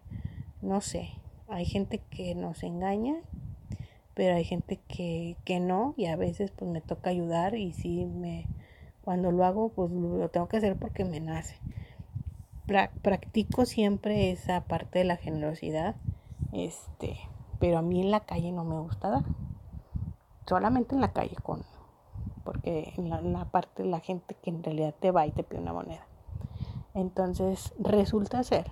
no 0.62 0.82
sé, 0.82 1.12
hay 1.48 1.66
gente 1.66 2.00
que 2.10 2.36
nos 2.36 2.64
engaña, 2.64 3.16
pero 4.16 4.36
hay 4.36 4.44
gente 4.44 4.80
que, 4.88 5.38
que 5.46 5.60
no 5.60 5.94
y 5.98 6.06
a 6.08 6.16
veces 6.16 6.52
pues 6.52 6.70
me 6.70 6.82
toca 6.82 7.10
ayudar 7.10 7.56
y 7.56 7.74
sí 7.74 8.06
me, 8.06 8.48
cuando 9.04 9.32
lo 9.32 9.46
hago 9.46 9.70
pues 9.70 9.92
lo 9.92 10.30
tengo 10.30 10.48
que 10.48 10.58
hacer 10.58 10.76
porque 10.78 11.06
me 11.06 11.20
nace. 11.20 11.56
Practico 12.66 13.66
siempre 13.66 14.32
esa 14.32 14.62
parte 14.62 15.00
de 15.00 15.06
la 15.06 15.18
generosidad, 15.18 15.96
este, 16.52 17.18
pero 17.60 17.78
a 17.78 17.82
mí 17.82 18.02
en 18.02 18.12
la 18.12 18.22
calle 18.22 18.52
no 18.52 18.64
me 18.64 18.80
gusta 18.80 19.10
dar. 19.10 19.24
Solamente 20.48 20.96
en 20.96 21.02
la 21.02 21.12
calle 21.12 21.36
con, 21.42 21.64
porque 22.44 22.94
en 22.98 23.10
la, 23.10 23.22
la 23.22 23.46
parte 23.46 23.84
de 23.84 23.90
la 23.90 24.00
gente 24.00 24.36
que 24.36 24.50
en 24.50 24.64
realidad 24.64 24.94
te 25.00 25.12
va 25.12 25.26
y 25.26 25.32
te 25.32 25.44
pide 25.44 25.62
una 25.62 25.74
moneda. 25.74 26.06
Entonces 26.94 27.74
resulta 27.80 28.44
ser 28.44 28.70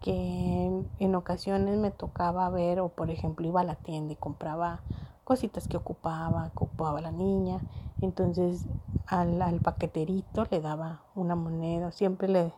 que 0.00 0.84
en 0.98 1.14
ocasiones 1.14 1.78
me 1.78 1.92
tocaba 1.92 2.50
ver 2.50 2.80
o 2.80 2.88
por 2.88 3.10
ejemplo 3.10 3.46
iba 3.46 3.60
a 3.60 3.64
la 3.64 3.76
tienda 3.76 4.12
y 4.12 4.16
compraba 4.16 4.80
cositas 5.22 5.68
que 5.68 5.76
ocupaba, 5.76 6.50
que 6.50 6.64
ocupaba 6.64 7.00
la 7.00 7.12
niña, 7.12 7.60
entonces 8.00 8.66
al, 9.06 9.40
al 9.40 9.60
paqueterito 9.60 10.44
le 10.50 10.60
daba 10.60 11.02
una 11.14 11.36
moneda, 11.36 11.92
siempre 11.92 12.26
le, 12.26 12.52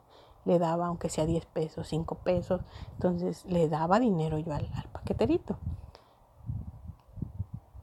le 0.45 0.59
daba 0.59 0.87
aunque 0.87 1.09
sea 1.09 1.27
10 1.27 1.47
pesos, 1.47 1.89
5 1.89 2.17
pesos, 2.17 2.61
entonces 2.93 3.45
le 3.47 3.69
daba 3.69 4.01
dinero 4.01 4.39
yo 4.39 4.53
al, 4.53 4.69
paqueterito. 4.93 5.59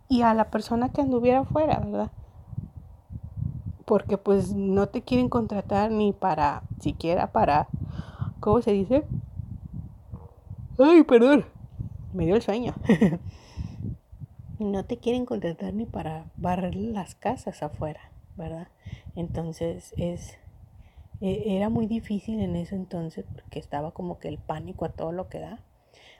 Y 0.07 0.23
a 0.23 0.33
la 0.33 0.49
persona 0.49 0.89
que 0.89 1.01
anduviera 1.01 1.39
afuera, 1.39 1.79
¿verdad? 1.79 2.11
Porque 3.85 4.17
pues 4.17 4.53
no 4.53 4.87
te 4.87 5.01
quieren 5.01 5.29
contratar 5.29 5.91
ni 5.91 6.13
para, 6.13 6.63
siquiera 6.79 7.31
para, 7.31 7.67
¿cómo 8.39 8.61
se 8.61 8.71
dice? 8.71 9.05
Ay, 10.77 11.03
perdón. 11.03 11.45
Me 12.13 12.25
dio 12.25 12.35
el 12.35 12.41
sueño. 12.41 12.73
no 14.59 14.85
te 14.85 14.97
quieren 14.97 15.25
contratar 15.25 15.73
ni 15.73 15.85
para 15.85 16.25
barrer 16.37 16.75
las 16.75 17.15
casas 17.15 17.63
afuera, 17.63 18.11
¿verdad? 18.35 18.67
Entonces 19.15 19.93
es 19.97 20.37
e, 21.21 21.55
era 21.55 21.69
muy 21.69 21.87
difícil 21.87 22.39
en 22.39 22.55
ese 22.55 22.75
entonces 22.75 23.25
porque 23.31 23.59
estaba 23.59 23.91
como 23.91 24.19
que 24.19 24.27
el 24.27 24.37
pánico 24.37 24.85
a 24.85 24.89
todo 24.89 25.11
lo 25.11 25.29
que 25.29 25.39
da. 25.39 25.59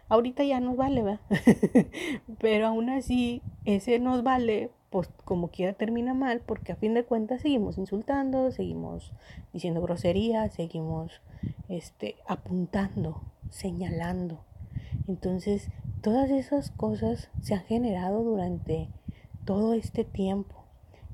Ahorita 0.07 0.43
ya 0.43 0.59
nos 0.59 0.75
vale, 0.75 1.03
¿verdad? 1.03 1.21
Pero 2.39 2.67
aún 2.67 2.89
así, 2.89 3.41
ese 3.65 3.99
nos 3.99 4.23
vale 4.23 4.71
pues 4.91 5.09
como 5.23 5.47
quiera 5.47 5.71
termina 5.71 6.13
mal 6.13 6.41
porque 6.41 6.73
a 6.73 6.75
fin 6.75 6.93
de 6.93 7.05
cuentas 7.05 7.41
seguimos 7.41 7.77
insultando, 7.77 8.51
seguimos 8.51 9.13
diciendo 9.53 9.81
groserías, 9.81 10.53
seguimos 10.53 11.21
este, 11.69 12.17
apuntando, 12.27 13.21
señalando. 13.49 14.43
Entonces, 15.07 15.69
todas 16.01 16.29
esas 16.29 16.71
cosas 16.71 17.29
se 17.41 17.53
han 17.53 17.63
generado 17.63 18.21
durante 18.23 18.89
todo 19.45 19.73
este 19.73 20.03
tiempo 20.03 20.65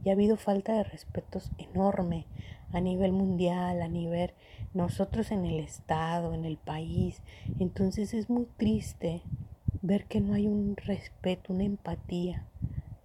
y 0.03 0.09
ha 0.09 0.13
habido 0.13 0.37
falta 0.37 0.73
de 0.73 0.83
respetos 0.83 1.51
enorme 1.59 2.25
a 2.71 2.81
nivel 2.81 3.11
mundial, 3.11 3.81
a 3.81 3.87
nivel 3.87 4.31
nosotros 4.73 5.31
en 5.31 5.45
el 5.45 5.59
estado, 5.59 6.33
en 6.33 6.45
el 6.45 6.57
país. 6.57 7.21
Entonces 7.59 8.13
es 8.13 8.29
muy 8.29 8.45
triste 8.57 9.21
ver 9.81 10.05
que 10.05 10.21
no 10.21 10.33
hay 10.33 10.47
un 10.47 10.75
respeto, 10.75 11.53
una 11.53 11.63
empatía, 11.63 12.45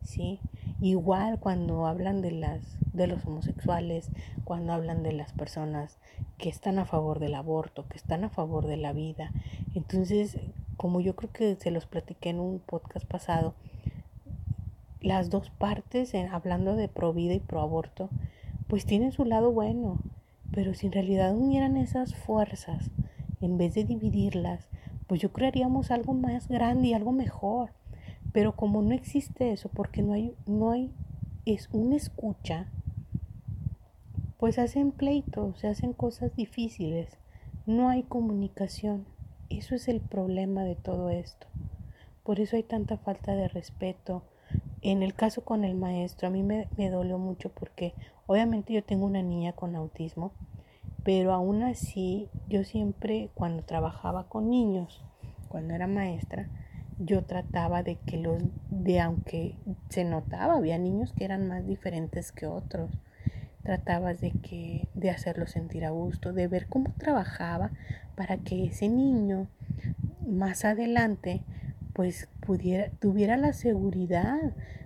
¿sí? 0.03 0.41
Igual 0.81 1.39
cuando 1.39 1.87
hablan 1.87 2.23
de 2.23 2.33
las 2.33 2.79
de 2.93 3.07
los 3.07 3.25
homosexuales, 3.25 4.11
cuando 4.45 4.73
hablan 4.73 5.03
de 5.03 5.13
las 5.13 5.33
personas 5.33 5.99
que 6.39 6.49
están 6.49 6.79
a 6.79 6.85
favor 6.85 7.21
del 7.21 7.35
aborto, 7.35 7.89
que 7.89 7.97
están 7.97 8.25
a 8.25 8.29
favor 8.29 8.67
de 8.67 8.77
la 8.77 8.93
vida. 8.93 9.33
Entonces, 9.75 10.39
como 10.77 11.01
yo 11.01 11.17
creo 11.17 11.33
que 11.33 11.57
se 11.57 11.71
los 11.71 11.87
platiqué 11.87 12.31
en 12.31 12.41
un 12.41 12.59
podcast 12.61 13.07
pasado, 13.07 13.55
las 15.01 15.31
dos 15.31 15.51
partes, 15.51 16.15
hablando 16.15 16.77
de 16.77 16.89
pro 16.89 17.13
vida 17.13 17.35
y 17.35 17.41
pro 17.41 17.61
aborto, 17.61 18.09
pues 18.73 18.87
tienen 18.87 19.13
su 19.13 19.27
lado 19.27 19.53
bueno, 19.53 19.99
pero 20.51 20.73
si 20.73 20.87
en 20.87 20.95
realidad 20.95 21.37
unieran 21.37 21.77
esas 21.77 22.15
fuerzas, 22.15 22.91
en 23.43 23.59
vez 23.59 23.75
de 23.75 23.85
dividirlas, 23.85 24.67
pues 25.07 25.21
yo 25.21 25.31
crearíamos 25.31 25.91
algo 25.91 26.15
más 26.15 26.49
grande 26.49 26.89
y 26.89 26.95
algo 26.95 27.13
mejor. 27.13 27.73
Pero 28.33 28.57
como 28.57 28.81
no 28.81 28.95
existe 28.95 29.53
eso, 29.53 29.69
porque 29.69 30.01
no 30.01 30.15
hay, 30.15 30.35
no 30.47 30.71
hay, 30.71 30.91
es 31.45 31.69
una 31.73 31.97
escucha, 31.97 32.71
pues 34.39 34.59
hacen 34.59 34.91
pleitos, 34.91 35.59
se 35.59 35.69
hacen 35.69 35.93
cosas 35.93 36.35
difíciles, 36.35 37.19
no 37.67 37.91
hay 37.91 38.05
comunicación. 38.05 39.05
Eso 39.51 39.75
es 39.75 39.87
el 39.87 40.01
problema 40.01 40.65
de 40.65 40.77
todo 40.77 41.11
esto. 41.11 41.47
Por 42.23 42.41
eso 42.41 42.57
hay 42.57 42.63
tanta 42.63 42.97
falta 42.97 43.35
de 43.35 43.49
respeto. 43.49 44.23
En 44.81 45.03
el 45.03 45.13
caso 45.13 45.45
con 45.45 45.63
el 45.63 45.75
maestro, 45.75 46.29
a 46.29 46.31
mí 46.31 46.43
me, 46.43 46.69
me 46.79 46.89
dolió 46.89 47.19
mucho 47.19 47.51
porque 47.51 47.93
obviamente 48.27 48.73
yo 48.73 48.83
tengo 48.85 49.07
una 49.07 49.23
niña 49.23 49.53
con 49.53 49.77
autismo, 49.77 50.33
pero 51.05 51.33
aún 51.33 51.63
así 51.63 52.29
yo 52.49 52.65
siempre 52.65 53.31
cuando 53.35 53.63
trabajaba 53.65 54.29
con 54.29 54.51
niños, 54.51 55.05
cuando 55.49 55.75
era 55.75 55.87
maestra, 55.87 56.49
yo 56.99 57.25
trataba 57.25 57.83
de 57.83 57.97
que 57.97 58.17
los, 58.17 58.43
de 58.71 59.01
aunque 59.01 59.57
se 59.89 60.05
notaba, 60.05 60.55
había 60.55 60.79
niños 60.79 61.13
que 61.13 61.25
eran 61.25 61.49
más 61.49 61.67
diferentes 61.67 62.33
que 62.33 62.47
otros, 62.47 62.91
tratabas 63.63 64.21
de 64.21 64.33
que, 64.33 64.89
de 64.95 65.11
hacerlo 65.11 65.47
sentir 65.47 65.85
a 65.85 65.91
gusto, 65.91 66.33
de 66.33 66.49
ver 66.49 66.67
cómo 66.69 66.93
trabajaba 66.99 67.71
para 68.17 68.37
que 68.39 68.65
ese 68.67 68.89
niño 68.89 69.49
más 70.27 70.65
adelante 70.65 71.43
pues 71.93 72.29
pudiera, 72.41 72.91
tuviera 73.01 73.37
la 73.37 73.53
seguridad 73.53 74.41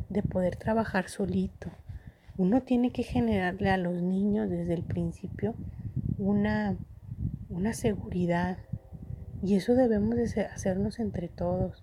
de 0.09 0.23
poder 0.23 0.57
trabajar 0.57 1.09
solito. 1.09 1.71
Uno 2.39 2.63
tiene 2.63 2.93
que 2.93 3.03
generarle 3.03 3.71
a 3.71 3.77
los 3.77 4.03
niños 4.03 4.51
desde 4.51 4.75
el 4.75 4.83
principio 4.83 5.55
una, 6.19 6.77
una 7.49 7.73
seguridad 7.73 8.59
y 9.43 9.55
eso 9.55 9.75
debemos 9.75 10.17
de 10.17 10.43
hacernos 10.43 10.99
entre 10.99 11.29
todos 11.29 11.83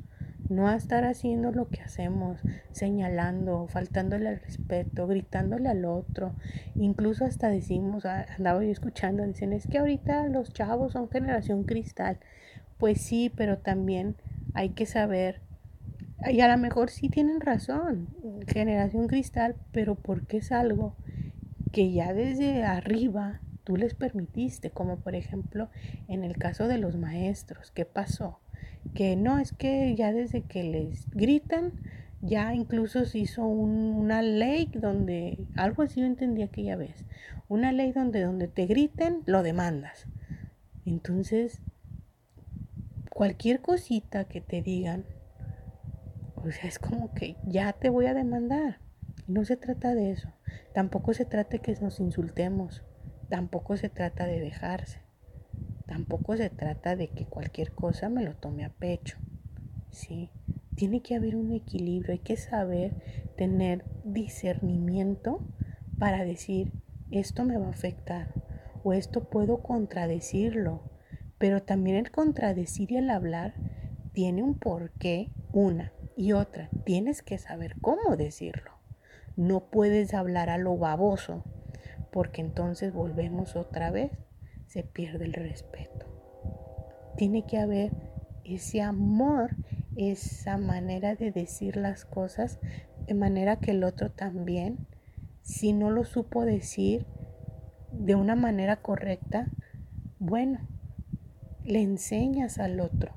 no 0.50 0.72
estar 0.72 1.06
haciendo 1.06 1.52
lo 1.52 1.70
que 1.70 1.82
hacemos, 1.82 2.40
señalando, 2.72 3.68
faltándole 3.68 4.30
al 4.30 4.40
respeto, 4.40 5.08
gritándole 5.08 5.70
al 5.70 5.86
otro, 5.86 6.36
incluso 6.76 7.26
hasta 7.26 7.50
decimos, 7.50 8.06
andaba 8.06 8.64
yo 8.64 8.70
escuchando, 8.70 9.26
dicen, 9.26 9.54
es 9.54 9.68
que 9.68 9.80
ahorita 9.80 10.28
los 10.28 10.54
chavos 10.54 10.94
son 10.94 11.10
generación 11.10 11.64
cristal. 11.64 12.20
Pues 12.78 13.02
sí, 13.02 13.32
pero 13.36 13.60
también 13.60 14.16
hay 14.54 14.70
que 14.70 14.86
saber, 14.86 15.42
y 16.32 16.42
a 16.42 16.48
lo 16.48 16.58
mejor 16.58 16.90
sí 16.90 17.10
tienen 17.10 17.42
razón, 17.42 18.08
generación 18.48 19.08
cristal, 19.08 19.56
pero 19.72 19.96
porque 19.96 20.38
es 20.38 20.52
algo 20.52 20.96
que 21.72 21.92
ya 21.92 22.14
desde 22.14 22.64
arriba 22.64 23.42
tú 23.64 23.78
les 23.78 23.94
permitiste, 23.94 24.70
como 24.70 24.98
por 24.98 25.16
ejemplo 25.16 25.70
en 26.08 26.24
el 26.24 26.38
caso 26.38 26.68
de 26.68 26.78
los 26.78 26.98
maestros, 26.98 27.72
¿qué 27.72 27.86
pasó? 27.86 28.40
que 28.94 29.16
no, 29.16 29.40
es 29.40 29.54
que 29.54 29.96
ya 29.96 30.14
desde 30.14 30.42
que 30.42 30.64
les 30.64 31.10
gritan, 31.12 31.72
ya 32.22 32.54
incluso 32.54 33.06
se 33.06 33.20
hizo 33.20 33.46
una 33.46 34.22
ley 34.22 34.70
donde, 34.74 35.40
algo 35.56 35.84
así 35.84 36.02
yo 36.02 36.06
entendí 36.06 36.42
aquella 36.42 36.76
vez, 36.76 37.06
una 37.50 37.72
ley 37.72 37.92
donde 37.92 38.22
donde 38.22 38.48
te 38.48 38.66
griten, 38.66 39.22
lo 39.26 39.44
demandas. 39.44 40.08
Entonces, 40.86 41.62
cualquier 43.10 43.62
cosita 43.62 44.26
que 44.26 44.42
te 44.42 44.62
digan, 44.62 45.06
o 46.46 46.52
sea, 46.52 46.68
es 46.68 46.78
como 46.78 47.14
que 47.14 47.38
ya 47.46 47.72
te 47.72 47.90
voy 47.90 48.08
a 48.08 48.14
demandar. 48.14 48.80
No 49.28 49.46
se 49.46 49.56
trata 49.56 49.96
de 49.96 50.12
eso. 50.12 50.30
Tampoco 50.74 51.14
se 51.14 51.24
trata 51.24 51.52
de 51.52 51.60
que 51.60 51.74
nos 51.80 52.02
insultemos. 52.02 52.84
Tampoco 53.30 53.78
se 53.78 53.88
trata 53.88 54.26
de 54.26 54.42
dejarse. 54.42 55.00
Tampoco 55.88 56.36
se 56.36 56.50
trata 56.50 56.98
de 56.98 57.10
que 57.10 57.26
cualquier 57.26 57.72
cosa 57.72 58.10
me 58.10 58.24
lo 58.24 58.36
tome 58.36 58.66
a 58.66 58.70
pecho. 58.70 59.18
¿sí? 59.92 60.32
Tiene 60.76 61.02
que 61.02 61.16
haber 61.16 61.38
un 61.38 61.54
equilibrio, 61.54 62.12
hay 62.12 62.20
que 62.20 62.36
saber 62.36 62.94
tener 63.38 63.86
discernimiento 64.04 65.48
para 65.98 66.26
decir, 66.26 66.74
esto 67.12 67.46
me 67.46 67.58
va 67.58 67.68
a 67.68 67.72
afectar 67.72 68.34
o 68.84 68.92
esto 68.92 69.30
puedo 69.30 69.62
contradecirlo. 69.62 70.92
Pero 71.38 71.64
también 71.64 71.96
el 71.96 72.12
contradecir 72.12 72.92
y 72.92 72.98
el 72.98 73.10
hablar 73.10 73.54
tiene 74.12 74.44
un 74.44 74.56
porqué, 74.56 75.32
una 75.54 75.94
y 76.16 76.34
otra. 76.34 76.70
Tienes 76.86 77.22
que 77.22 77.38
saber 77.38 77.76
cómo 77.82 78.16
decirlo. 78.18 78.72
No 79.36 79.62
puedes 79.72 80.14
hablar 80.14 80.50
a 80.50 80.58
lo 80.58 80.78
baboso, 80.78 81.44
porque 82.12 82.42
entonces 82.42 82.94
volvemos 82.94 83.56
otra 83.56 83.92
vez 83.92 84.12
se 84.68 84.84
pierde 84.84 85.26
el 85.26 85.34
respeto. 85.34 86.08
Tiene 87.18 87.46
que 87.46 87.60
haber 87.60 87.92
ese 88.44 88.82
amor, 88.82 89.56
esa 89.96 90.58
manera 90.58 91.16
de 91.16 91.32
decir 91.32 91.78
las 91.78 92.06
cosas 92.06 92.60
de 93.08 93.14
manera 93.14 93.58
que 93.58 93.72
el 93.72 93.84
otro 93.84 94.12
también, 94.12 94.88
si 95.42 95.74
no 95.74 95.92
lo 95.92 96.06
supo 96.06 96.46
decir 96.46 97.06
de 97.92 98.16
una 98.16 98.36
manera 98.36 98.78
correcta, 98.78 99.48
bueno, 100.20 100.68
le 101.64 101.82
enseñas 101.82 102.58
al 102.60 102.80
otro. 102.80 103.12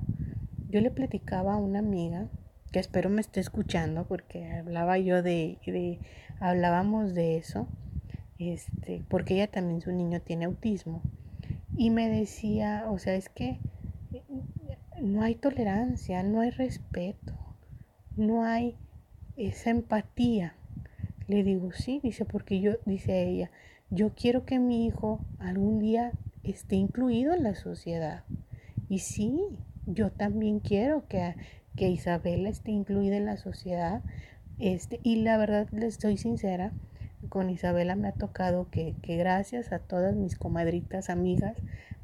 Yo 0.69 0.81
le 0.81 0.91
platicaba 0.91 1.53
a 1.53 1.57
una 1.57 1.79
amiga 1.79 2.29
que 2.71 2.79
espero 2.79 3.09
me 3.09 3.21
esté 3.21 3.39
escuchando 3.39 4.05
porque 4.07 4.51
hablaba 4.51 4.97
yo 4.97 5.23
de, 5.23 5.59
de 5.65 5.99
hablábamos 6.39 7.13
de 7.13 7.37
eso, 7.37 7.67
este, 8.39 9.03
porque 9.09 9.35
ella 9.35 9.47
también 9.47 9.81
su 9.81 9.91
niño 9.91 10.21
tiene 10.21 10.45
autismo 10.45 11.01
y 11.75 11.89
me 11.89 12.09
decía, 12.09 12.85
o 12.89 12.97
sea, 12.97 13.15
es 13.15 13.29
que 13.29 13.59
no 15.01 15.21
hay 15.21 15.35
tolerancia, 15.35 16.23
no 16.23 16.41
hay 16.41 16.49
respeto, 16.49 17.33
no 18.15 18.43
hay 18.43 18.75
esa 19.35 19.69
empatía. 19.69 20.55
Le 21.27 21.43
digo, 21.43 21.71
sí, 21.71 21.99
dice, 22.03 22.25
porque 22.25 22.59
yo, 22.59 22.73
dice 22.85 23.29
ella, 23.29 23.51
yo 23.89 24.13
quiero 24.15 24.45
que 24.45 24.59
mi 24.59 24.85
hijo 24.85 25.19
algún 25.39 25.79
día 25.79 26.11
esté 26.43 26.75
incluido 26.75 27.33
en 27.33 27.43
la 27.43 27.55
sociedad. 27.55 28.23
Y 28.89 28.99
sí, 28.99 29.39
yo 29.85 30.11
también 30.11 30.59
quiero 30.59 31.07
que, 31.07 31.35
que 31.77 31.87
Isabela 31.87 32.49
esté 32.49 32.71
incluida 32.71 33.15
en 33.15 33.25
la 33.25 33.37
sociedad. 33.37 34.01
Este, 34.59 34.99
y 35.03 35.21
la 35.21 35.37
verdad, 35.37 35.69
les 35.71 35.93
estoy 35.93 36.17
sincera, 36.17 36.73
con 37.29 37.49
Isabela 37.49 37.95
me 37.95 38.09
ha 38.09 38.13
tocado 38.13 38.69
que, 38.69 38.95
gracias 39.01 39.71
a 39.71 39.79
todas 39.79 40.15
mis 40.15 40.35
comadritas, 40.35 41.09
amigas, 41.09 41.55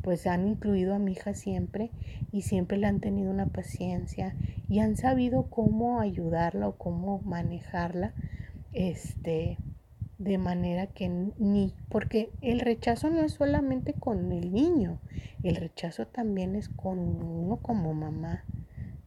pues 0.01 0.27
han 0.27 0.47
incluido 0.47 0.93
a 0.93 0.99
mi 0.99 1.13
hija 1.13 1.33
siempre 1.33 1.91
y 2.31 2.41
siempre 2.41 2.77
le 2.77 2.87
han 2.87 2.99
tenido 2.99 3.31
una 3.31 3.47
paciencia 3.47 4.35
y 4.67 4.79
han 4.79 4.97
sabido 4.97 5.49
cómo 5.49 5.99
ayudarla 5.99 6.67
o 6.67 6.77
cómo 6.77 7.19
manejarla, 7.19 8.13
este, 8.73 9.57
de 10.17 10.37
manera 10.37 10.87
que 10.87 11.09
ni, 11.09 11.73
porque 11.89 12.31
el 12.41 12.59
rechazo 12.59 13.09
no 13.09 13.21
es 13.21 13.33
solamente 13.33 13.93
con 13.93 14.31
el 14.31 14.51
niño, 14.51 14.99
el 15.41 15.55
rechazo 15.55 16.05
también 16.07 16.55
es 16.55 16.69
con 16.69 16.99
uno 16.99 17.57
como 17.57 17.93
mamá, 17.93 18.43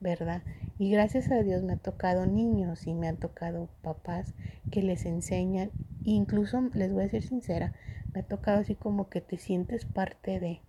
¿verdad? 0.06 0.42
Y 0.78 0.92
gracias 0.92 1.32
a 1.32 1.42
Dios 1.42 1.64
me 1.64 1.72
ha 1.72 1.78
tocado 1.78 2.26
niños 2.26 2.86
y 2.86 2.94
me 2.94 3.08
han 3.08 3.16
tocado 3.16 3.68
papás 3.82 4.34
que 4.70 4.80
les 4.80 5.04
enseñan. 5.04 5.72
Incluso 6.04 6.60
les 6.74 6.92
voy 6.92 7.02
a 7.02 7.08
ser 7.08 7.24
sincera, 7.24 7.72
me 8.14 8.20
ha 8.20 8.22
tocado 8.22 8.60
así 8.60 8.76
como 8.76 9.08
que 9.08 9.20
te 9.20 9.36
sientes 9.36 9.84
parte 9.84 10.38
de. 10.38 10.60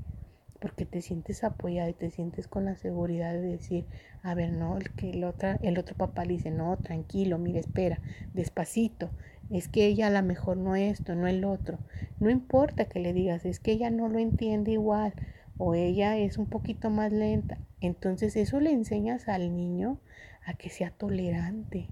porque 0.59 0.87
te 0.87 1.01
sientes 1.01 1.43
apoyada 1.43 1.87
y 1.87 1.93
te 1.93 2.09
sientes 2.09 2.47
con 2.47 2.65
la 2.65 2.75
seguridad 2.77 3.31
de 3.33 3.41
decir, 3.41 3.85
a 4.23 4.33
ver, 4.33 4.53
no, 4.53 4.75
el 4.75 4.89
que 4.95 5.11
el 5.11 5.23
otro, 5.23 5.49
el 5.61 5.77
otro 5.77 5.95
papá 5.95 6.25
le 6.25 6.33
dice, 6.33 6.49
no, 6.49 6.75
tranquilo, 6.77 7.37
mire, 7.37 7.59
espera, 7.59 7.99
despacito, 8.33 9.11
es 9.51 9.67
que 9.67 9.85
ella 9.85 10.07
a 10.07 10.09
lo 10.09 10.23
mejor 10.23 10.57
no 10.57 10.75
esto, 10.75 11.13
no 11.13 11.27
el 11.27 11.45
otro. 11.45 11.77
No 12.19 12.31
importa 12.31 12.85
que 12.85 12.99
le 12.99 13.13
digas, 13.13 13.45
es 13.45 13.59
que 13.59 13.73
ella 13.73 13.91
no 13.91 14.09
lo 14.09 14.17
entiende 14.17 14.71
igual 14.71 15.13
o 15.57 15.75
ella 15.75 16.17
es 16.17 16.37
un 16.37 16.47
poquito 16.47 16.89
más 16.89 17.11
lenta. 17.11 17.57
Entonces 17.81 18.35
eso 18.35 18.59
le 18.59 18.71
enseñas 18.71 19.27
al 19.27 19.55
niño 19.55 19.99
a 20.45 20.53
que 20.53 20.69
sea 20.69 20.91
tolerante, 20.91 21.87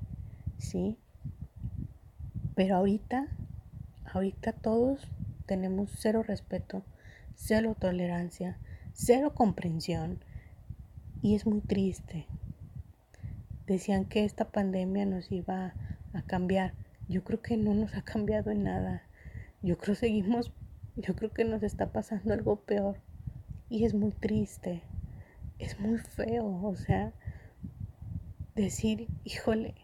¿sí? 0.58 0.97
Pero 2.56 2.78
ahorita, 2.78 3.28
ahorita 4.12 4.54
todos 4.54 5.08
tenemos 5.45 5.91
cero 5.97 6.23
respeto, 6.23 6.84
cero 7.36 7.75
tolerancia, 7.78 8.58
cero 8.93 9.34
comprensión 9.36 10.23
y 11.21 11.36
es 11.36 11.45
muy 11.45 11.62
triste. 11.62 12.28
Decían 13.67 14.06
que 14.06 14.25
esta 14.25 14.45
pandemia 14.45 15.06
nos 15.06 15.32
iba 15.32 15.73
a 16.13 16.21
cambiar 16.21 16.73
yo 17.08 17.23
creo 17.23 17.41
que 17.41 17.56
no 17.56 17.73
nos 17.73 17.95
ha 17.95 18.01
cambiado 18.01 18.51
en 18.51 18.63
nada. 18.63 19.04
Yo 19.62 19.78
creo 19.78 19.95
seguimos, 19.95 20.51
yo 20.95 21.15
creo 21.15 21.32
que 21.32 21.45
nos 21.45 21.63
está 21.63 21.91
pasando 21.91 22.34
algo 22.34 22.58
peor. 22.58 22.97
Y 23.75 23.83
es 23.83 23.93
muy 23.93 24.11
triste, 24.11 24.83
es 25.59 25.81
muy 25.81 25.97
feo, 25.97 26.61
o 26.63 26.75
sea, 26.77 27.11
decir, 28.55 29.09
híjole, 29.25 29.75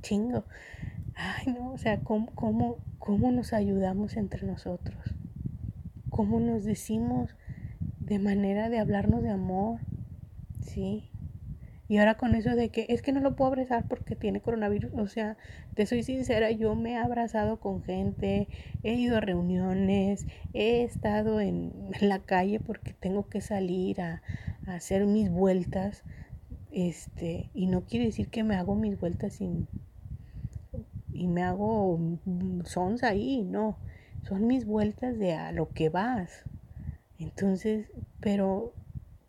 chingo. 0.00 0.44
Ay, 1.14 1.52
no, 1.52 1.72
o 1.72 1.76
sea, 1.76 2.00
¿cómo, 2.00 2.30
cómo, 2.34 2.78
cómo 2.98 3.32
nos 3.32 3.52
ayudamos 3.52 4.16
entre 4.16 4.46
nosotros? 4.46 4.96
¿Cómo 6.08 6.40
nos 6.40 6.64
decimos 6.64 7.36
de 7.98 8.18
manera 8.18 8.70
de 8.70 8.78
hablarnos 8.78 9.22
de 9.22 9.28
amor? 9.28 9.80
¿Sí? 10.62 11.10
Y 11.90 11.98
ahora 11.98 12.16
con 12.16 12.36
eso 12.36 12.54
de 12.54 12.68
que 12.68 12.86
es 12.88 13.02
que 13.02 13.10
no 13.10 13.18
lo 13.18 13.34
puedo 13.34 13.48
abrazar 13.48 13.88
porque 13.88 14.14
tiene 14.14 14.40
coronavirus, 14.40 14.92
o 14.94 15.08
sea, 15.08 15.36
te 15.74 15.86
soy 15.86 16.04
sincera, 16.04 16.52
yo 16.52 16.76
me 16.76 16.92
he 16.92 16.96
abrazado 16.96 17.58
con 17.58 17.82
gente, 17.82 18.46
he 18.84 18.94
ido 18.94 19.16
a 19.16 19.20
reuniones, 19.20 20.24
he 20.52 20.84
estado 20.84 21.40
en 21.40 21.72
la 22.00 22.20
calle 22.20 22.60
porque 22.60 22.92
tengo 22.92 23.28
que 23.28 23.40
salir 23.40 24.00
a, 24.02 24.22
hacer 24.68 25.04
mis 25.04 25.30
vueltas, 25.32 26.04
este, 26.70 27.50
y 27.54 27.66
no 27.66 27.80
quiere 27.80 28.06
decir 28.06 28.28
que 28.28 28.44
me 28.44 28.54
hago 28.54 28.76
mis 28.76 28.96
vueltas 29.00 29.40
y, 29.40 29.66
y 31.12 31.26
me 31.26 31.42
hago 31.42 31.98
sons 32.66 33.02
ahí, 33.02 33.42
no, 33.42 33.78
son 34.22 34.46
mis 34.46 34.64
vueltas 34.64 35.18
de 35.18 35.34
a 35.34 35.50
lo 35.50 35.70
que 35.70 35.88
vas. 35.88 36.44
Entonces, 37.18 37.88
pero 38.20 38.74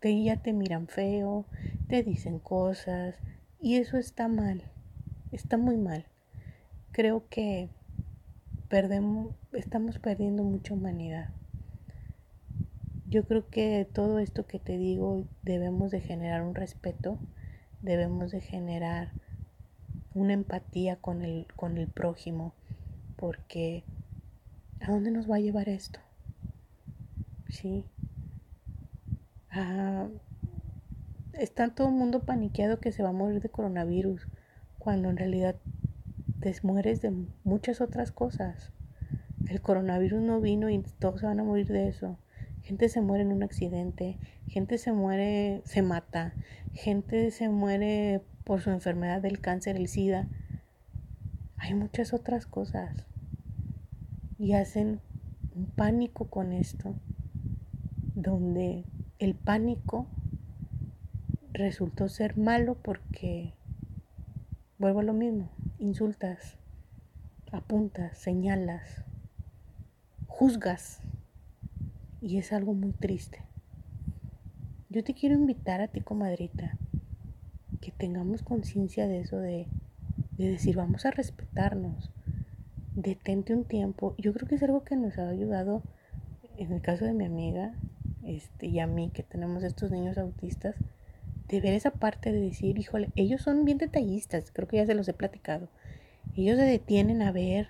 te, 0.02 0.20
ya 0.20 0.36
te 0.36 0.52
miran 0.52 0.88
feo, 0.88 1.46
te 1.86 2.02
dicen 2.02 2.40
cosas 2.40 3.14
y 3.60 3.76
eso 3.76 3.98
está 3.98 4.26
mal, 4.26 4.64
está 5.30 5.56
muy 5.56 5.76
mal. 5.76 6.06
Creo 6.90 7.28
que 7.28 7.68
perdemos, 8.68 9.32
estamos 9.52 10.00
perdiendo 10.00 10.42
mucha 10.42 10.74
humanidad. 10.74 11.28
Yo 13.08 13.24
creo 13.28 13.48
que 13.48 13.86
todo 13.92 14.18
esto 14.18 14.44
que 14.44 14.58
te 14.58 14.76
digo 14.76 15.24
debemos 15.42 15.92
de 15.92 16.00
generar 16.00 16.42
un 16.42 16.56
respeto, 16.56 17.20
debemos 17.80 18.32
de 18.32 18.40
generar 18.40 19.12
una 20.14 20.32
empatía 20.32 20.96
con 20.96 21.22
el, 21.22 21.46
con 21.54 21.78
el 21.78 21.86
prójimo, 21.86 22.54
porque 23.14 23.84
¿a 24.80 24.90
dónde 24.90 25.12
nos 25.12 25.30
va 25.30 25.36
a 25.36 25.40
llevar 25.40 25.68
esto? 25.68 26.00
¿Sí? 27.48 27.84
Ah, 29.54 30.08
está 31.34 31.68
todo 31.74 31.88
el 31.88 31.94
mundo 31.94 32.24
paniqueado 32.24 32.80
que 32.80 32.90
se 32.90 33.02
va 33.02 33.10
a 33.10 33.12
morir 33.12 33.42
de 33.42 33.50
coronavirus, 33.50 34.26
cuando 34.78 35.10
en 35.10 35.18
realidad 35.18 35.56
te 36.40 36.54
mueres 36.62 37.02
de 37.02 37.12
muchas 37.44 37.82
otras 37.82 38.12
cosas. 38.12 38.72
El 39.48 39.60
coronavirus 39.60 40.22
no 40.22 40.40
vino 40.40 40.70
y 40.70 40.82
todos 40.98 41.20
se 41.20 41.26
van 41.26 41.38
a 41.38 41.44
morir 41.44 41.66
de 41.66 41.88
eso. 41.88 42.18
Gente 42.62 42.88
se 42.88 43.02
muere 43.02 43.24
en 43.24 43.32
un 43.32 43.42
accidente, 43.42 44.18
gente 44.46 44.78
se 44.78 44.92
muere, 44.92 45.60
se 45.66 45.82
mata, 45.82 46.32
gente 46.72 47.30
se 47.30 47.50
muere 47.50 48.22
por 48.44 48.62
su 48.62 48.70
enfermedad 48.70 49.20
del 49.20 49.40
cáncer, 49.40 49.76
el 49.76 49.88
SIDA. 49.88 50.28
Hay 51.58 51.74
muchas 51.74 52.14
otras 52.14 52.46
cosas. 52.46 53.04
Y 54.38 54.54
hacen 54.54 55.00
un 55.54 55.66
pánico 55.66 56.30
con 56.30 56.52
esto, 56.52 56.94
donde 58.14 58.84
el 59.18 59.34
pánico 59.34 60.06
resultó 61.52 62.08
ser 62.08 62.36
malo 62.36 62.76
porque, 62.82 63.54
vuelvo 64.78 65.00
a 65.00 65.04
lo 65.04 65.12
mismo, 65.12 65.50
insultas, 65.78 66.56
apuntas, 67.50 68.18
señalas, 68.18 69.04
juzgas 70.26 71.00
y 72.20 72.38
es 72.38 72.52
algo 72.52 72.74
muy 72.74 72.92
triste. 72.92 73.44
Yo 74.88 75.04
te 75.04 75.14
quiero 75.14 75.34
invitar 75.34 75.80
a 75.80 75.88
ti, 75.88 76.00
comadrita, 76.00 76.76
que 77.80 77.92
tengamos 77.92 78.42
conciencia 78.42 79.06
de 79.06 79.20
eso, 79.20 79.38
de, 79.38 79.66
de 80.36 80.50
decir, 80.50 80.76
vamos 80.76 81.06
a 81.06 81.10
respetarnos, 81.10 82.10
detente 82.94 83.54
un 83.54 83.64
tiempo. 83.64 84.14
Yo 84.18 84.32
creo 84.32 84.48
que 84.48 84.54
es 84.56 84.62
algo 84.62 84.84
que 84.84 84.96
nos 84.96 85.18
ha 85.18 85.28
ayudado, 85.28 85.82
en 86.56 86.72
el 86.72 86.82
caso 86.82 87.04
de 87.04 87.14
mi 87.14 87.24
amiga 87.24 87.74
este, 88.24 88.66
y 88.66 88.78
a 88.80 88.86
mí, 88.86 89.10
que 89.12 89.22
tenemos 89.22 89.62
estos 89.62 89.90
niños 89.90 90.18
autistas, 90.18 90.76
de 91.48 91.60
ver 91.60 91.74
esa 91.74 91.90
parte 91.90 92.32
de 92.32 92.40
decir, 92.40 92.78
híjole, 92.78 93.10
ellos 93.16 93.42
son 93.42 93.64
bien 93.64 93.78
detallistas, 93.78 94.50
creo 94.52 94.68
que 94.68 94.78
ya 94.78 94.86
se 94.86 94.94
los 94.94 95.08
he 95.08 95.12
platicado. 95.12 95.68
Ellos 96.36 96.56
se 96.56 96.64
detienen 96.64 97.20
a 97.20 97.32
ver, 97.32 97.68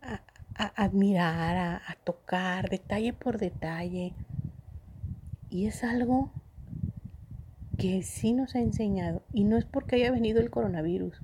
a, 0.00 0.22
admirar, 0.54 1.56
a, 1.56 1.76
a 1.76 1.96
tocar, 2.04 2.70
detalle 2.70 3.12
por 3.12 3.38
detalle. 3.38 4.14
Y 5.50 5.66
es 5.66 5.84
algo 5.84 6.30
que 7.76 8.02
sí 8.02 8.32
nos 8.32 8.54
ha 8.54 8.60
enseñado. 8.60 9.22
Y 9.32 9.44
no 9.44 9.56
es 9.56 9.64
porque 9.64 9.96
haya 9.96 10.10
venido 10.10 10.40
el 10.40 10.50
coronavirus, 10.50 11.20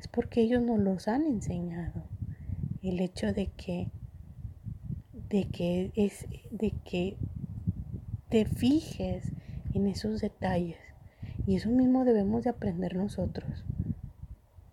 es 0.00 0.08
porque 0.08 0.42
ellos 0.42 0.62
nos 0.62 0.78
los 0.78 1.08
han 1.08 1.26
enseñado. 1.26 2.02
El 2.82 3.00
hecho 3.00 3.32
de 3.32 3.46
que, 3.46 3.88
de 5.28 5.44
que 5.44 5.92
es, 5.94 6.26
de 6.50 6.72
que 6.84 7.16
te 8.32 8.46
fijes 8.46 9.30
en 9.74 9.86
esos 9.86 10.22
detalles. 10.22 10.78
Y 11.46 11.56
eso 11.56 11.68
mismo 11.68 12.06
debemos 12.06 12.44
de 12.44 12.48
aprender 12.48 12.96
nosotros. 12.96 13.66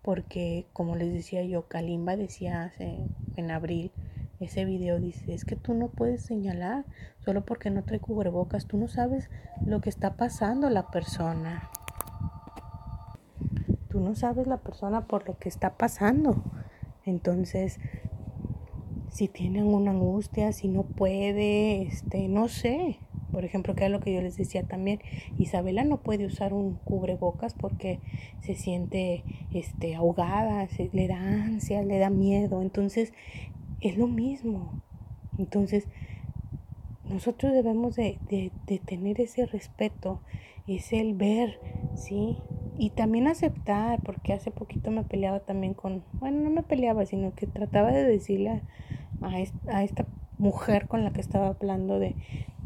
Porque, 0.00 0.64
como 0.72 0.96
les 0.96 1.12
decía 1.12 1.44
yo, 1.44 1.68
Kalimba 1.68 2.16
decía 2.16 2.62
hace, 2.62 3.06
en 3.36 3.50
abril, 3.50 3.92
ese 4.40 4.64
video 4.64 4.98
dice, 4.98 5.34
es 5.34 5.44
que 5.44 5.56
tú 5.56 5.74
no 5.74 5.88
puedes 5.88 6.22
señalar 6.22 6.86
solo 7.18 7.44
porque 7.44 7.68
no 7.68 7.82
trae 7.82 8.00
cubrebocas, 8.00 8.64
tú 8.64 8.78
no 8.78 8.88
sabes 8.88 9.28
lo 9.62 9.82
que 9.82 9.90
está 9.90 10.14
pasando 10.14 10.70
la 10.70 10.90
persona. 10.90 11.68
Tú 13.90 14.00
no 14.00 14.14
sabes 14.14 14.46
la 14.46 14.56
persona 14.56 15.06
por 15.06 15.28
lo 15.28 15.36
que 15.36 15.50
está 15.50 15.76
pasando. 15.76 16.42
Entonces, 17.04 17.78
si 19.10 19.28
tiene 19.28 19.58
alguna 19.58 19.90
angustia, 19.90 20.52
si 20.52 20.68
no 20.68 20.84
puede, 20.84 21.82
este, 21.82 22.26
no 22.28 22.48
sé, 22.48 23.00
por 23.30 23.44
ejemplo, 23.44 23.74
que 23.74 23.84
es 23.84 23.90
lo 23.90 24.00
que 24.00 24.12
yo 24.12 24.20
les 24.20 24.36
decía 24.36 24.62
también, 24.62 25.00
Isabela 25.38 25.84
no 25.84 25.98
puede 25.98 26.26
usar 26.26 26.52
un 26.52 26.74
cubrebocas 26.84 27.54
porque 27.54 28.00
se 28.40 28.54
siente 28.54 29.24
este, 29.52 29.94
ahogada, 29.94 30.68
le 30.92 31.08
da 31.08 31.18
ansia, 31.18 31.82
le 31.82 31.98
da 31.98 32.10
miedo. 32.10 32.62
Entonces, 32.62 33.12
es 33.80 33.96
lo 33.96 34.06
mismo. 34.06 34.82
Entonces, 35.38 35.86
nosotros 37.08 37.52
debemos 37.52 37.96
de, 37.96 38.18
de, 38.28 38.78
tener 38.78 39.20
ese 39.20 39.46
respeto, 39.46 40.20
es 40.66 40.92
el 40.92 41.14
ver, 41.14 41.58
¿sí? 41.96 42.36
Y 42.78 42.90
también 42.90 43.26
aceptar, 43.26 44.00
porque 44.02 44.32
hace 44.32 44.50
poquito 44.50 44.90
me 44.90 45.02
peleaba 45.02 45.40
también 45.40 45.74
con, 45.74 46.04
bueno, 46.14 46.40
no 46.40 46.50
me 46.50 46.62
peleaba, 46.62 47.04
sino 47.06 47.34
que 47.34 47.46
trataba 47.46 47.90
de 47.90 48.04
decirle 48.04 48.62
a, 49.20 49.32
a 49.68 49.82
esta 49.82 50.06
mujer 50.38 50.86
con 50.86 51.04
la 51.04 51.12
que 51.12 51.20
estaba 51.20 51.48
hablando 51.48 51.98
de, 51.98 52.14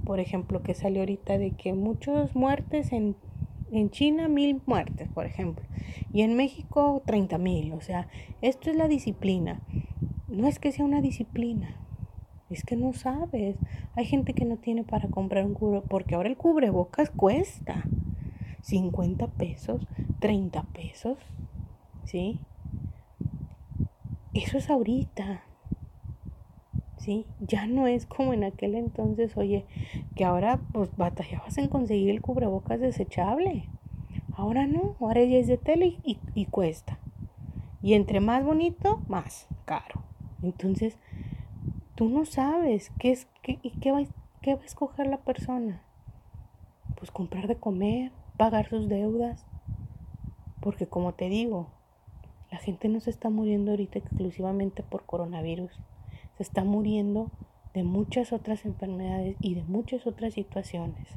por 0.04 0.20
ejemplo, 0.20 0.62
que 0.62 0.74
salió 0.74 1.00
ahorita 1.00 1.38
de 1.38 1.52
que 1.52 1.72
muchas 1.72 2.34
muertes 2.34 2.92
en, 2.92 3.16
en 3.72 3.90
China, 3.90 4.28
mil 4.28 4.60
muertes, 4.66 5.08
por 5.08 5.26
ejemplo, 5.26 5.64
y 6.12 6.22
en 6.22 6.36
México, 6.36 7.02
treinta 7.06 7.38
mil. 7.38 7.72
O 7.72 7.80
sea, 7.80 8.08
esto 8.42 8.70
es 8.70 8.76
la 8.76 8.88
disciplina. 8.88 9.60
No 10.28 10.46
es 10.46 10.58
que 10.58 10.72
sea 10.72 10.84
una 10.84 11.00
disciplina, 11.00 11.76
es 12.50 12.64
que 12.64 12.76
no 12.76 12.92
sabes. 12.92 13.56
Hay 13.96 14.04
gente 14.04 14.32
que 14.34 14.44
no 14.44 14.56
tiene 14.56 14.84
para 14.84 15.08
comprar 15.08 15.44
un 15.44 15.54
cubre, 15.54 15.82
porque 15.82 16.14
ahora 16.14 16.28
el 16.28 16.36
cubrebocas 16.36 17.10
cuesta 17.10 17.84
50 18.62 19.26
pesos, 19.28 19.86
30 20.20 20.62
pesos, 20.64 21.18
¿sí? 22.04 22.38
Eso 24.32 24.58
es 24.58 24.70
ahorita. 24.70 25.42
¿Sí? 27.04 27.26
Ya 27.38 27.66
no 27.66 27.86
es 27.86 28.06
como 28.06 28.32
en 28.32 28.44
aquel 28.44 28.74
entonces, 28.74 29.36
oye, 29.36 29.66
que 30.16 30.24
ahora 30.24 30.58
pues 30.72 30.96
batallabas 30.96 31.58
en 31.58 31.68
conseguir 31.68 32.08
el 32.08 32.22
cubrebocas 32.22 32.80
desechable. 32.80 33.68
Ahora 34.36 34.66
no, 34.66 34.96
ahora 35.00 35.22
ya 35.22 35.36
es 35.36 35.46
de 35.46 35.58
tele 35.58 35.98
y, 36.02 36.46
cuesta. 36.46 36.98
Y 37.82 37.92
entre 37.92 38.20
más 38.20 38.42
bonito, 38.42 39.02
más 39.06 39.46
caro. 39.66 40.02
Entonces, 40.42 40.98
tú 41.94 42.08
no 42.08 42.24
sabes 42.24 42.90
qué 42.98 43.12
es, 43.12 43.28
qué, 43.42 43.58
qué 43.58 43.92
va, 43.92 44.00
qué 44.40 44.54
va 44.54 44.62
a 44.62 44.66
escoger 44.66 45.06
la 45.06 45.18
persona. 45.18 45.82
Pues 46.96 47.10
comprar 47.10 47.46
de 47.46 47.56
comer, 47.56 48.12
pagar 48.38 48.68
sus 48.68 48.88
deudas. 48.88 49.44
Porque 50.60 50.86
como 50.86 51.12
te 51.12 51.28
digo, 51.28 51.68
la 52.50 52.56
gente 52.56 52.88
no 52.88 53.00
se 53.00 53.10
está 53.10 53.28
muriendo 53.28 53.72
ahorita 53.72 53.98
exclusivamente 53.98 54.82
por 54.82 55.04
coronavirus 55.04 55.78
se 56.36 56.42
está 56.42 56.64
muriendo 56.64 57.30
de 57.74 57.82
muchas 57.82 58.32
otras 58.32 58.64
enfermedades 58.64 59.36
y 59.40 59.54
de 59.54 59.64
muchas 59.64 60.06
otras 60.06 60.34
situaciones. 60.34 61.08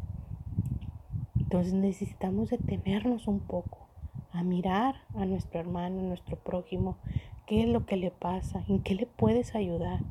Entonces 1.39 1.73
necesitamos 1.73 2.49
detenernos 2.49 3.27
un 3.27 3.39
poco 3.39 3.87
a 4.31 4.43
mirar 4.43 4.95
a 5.15 5.25
nuestro 5.25 5.59
hermano, 5.59 6.01
a 6.01 6.03
nuestro 6.03 6.35
prójimo, 6.35 6.97
qué 7.45 7.63
es 7.63 7.69
lo 7.69 7.85
que 7.85 7.95
le 7.95 8.11
pasa, 8.11 8.63
en 8.67 8.81
qué 8.81 8.95
le 8.95 9.05
puedes 9.05 9.55
ayudar. 9.55 10.01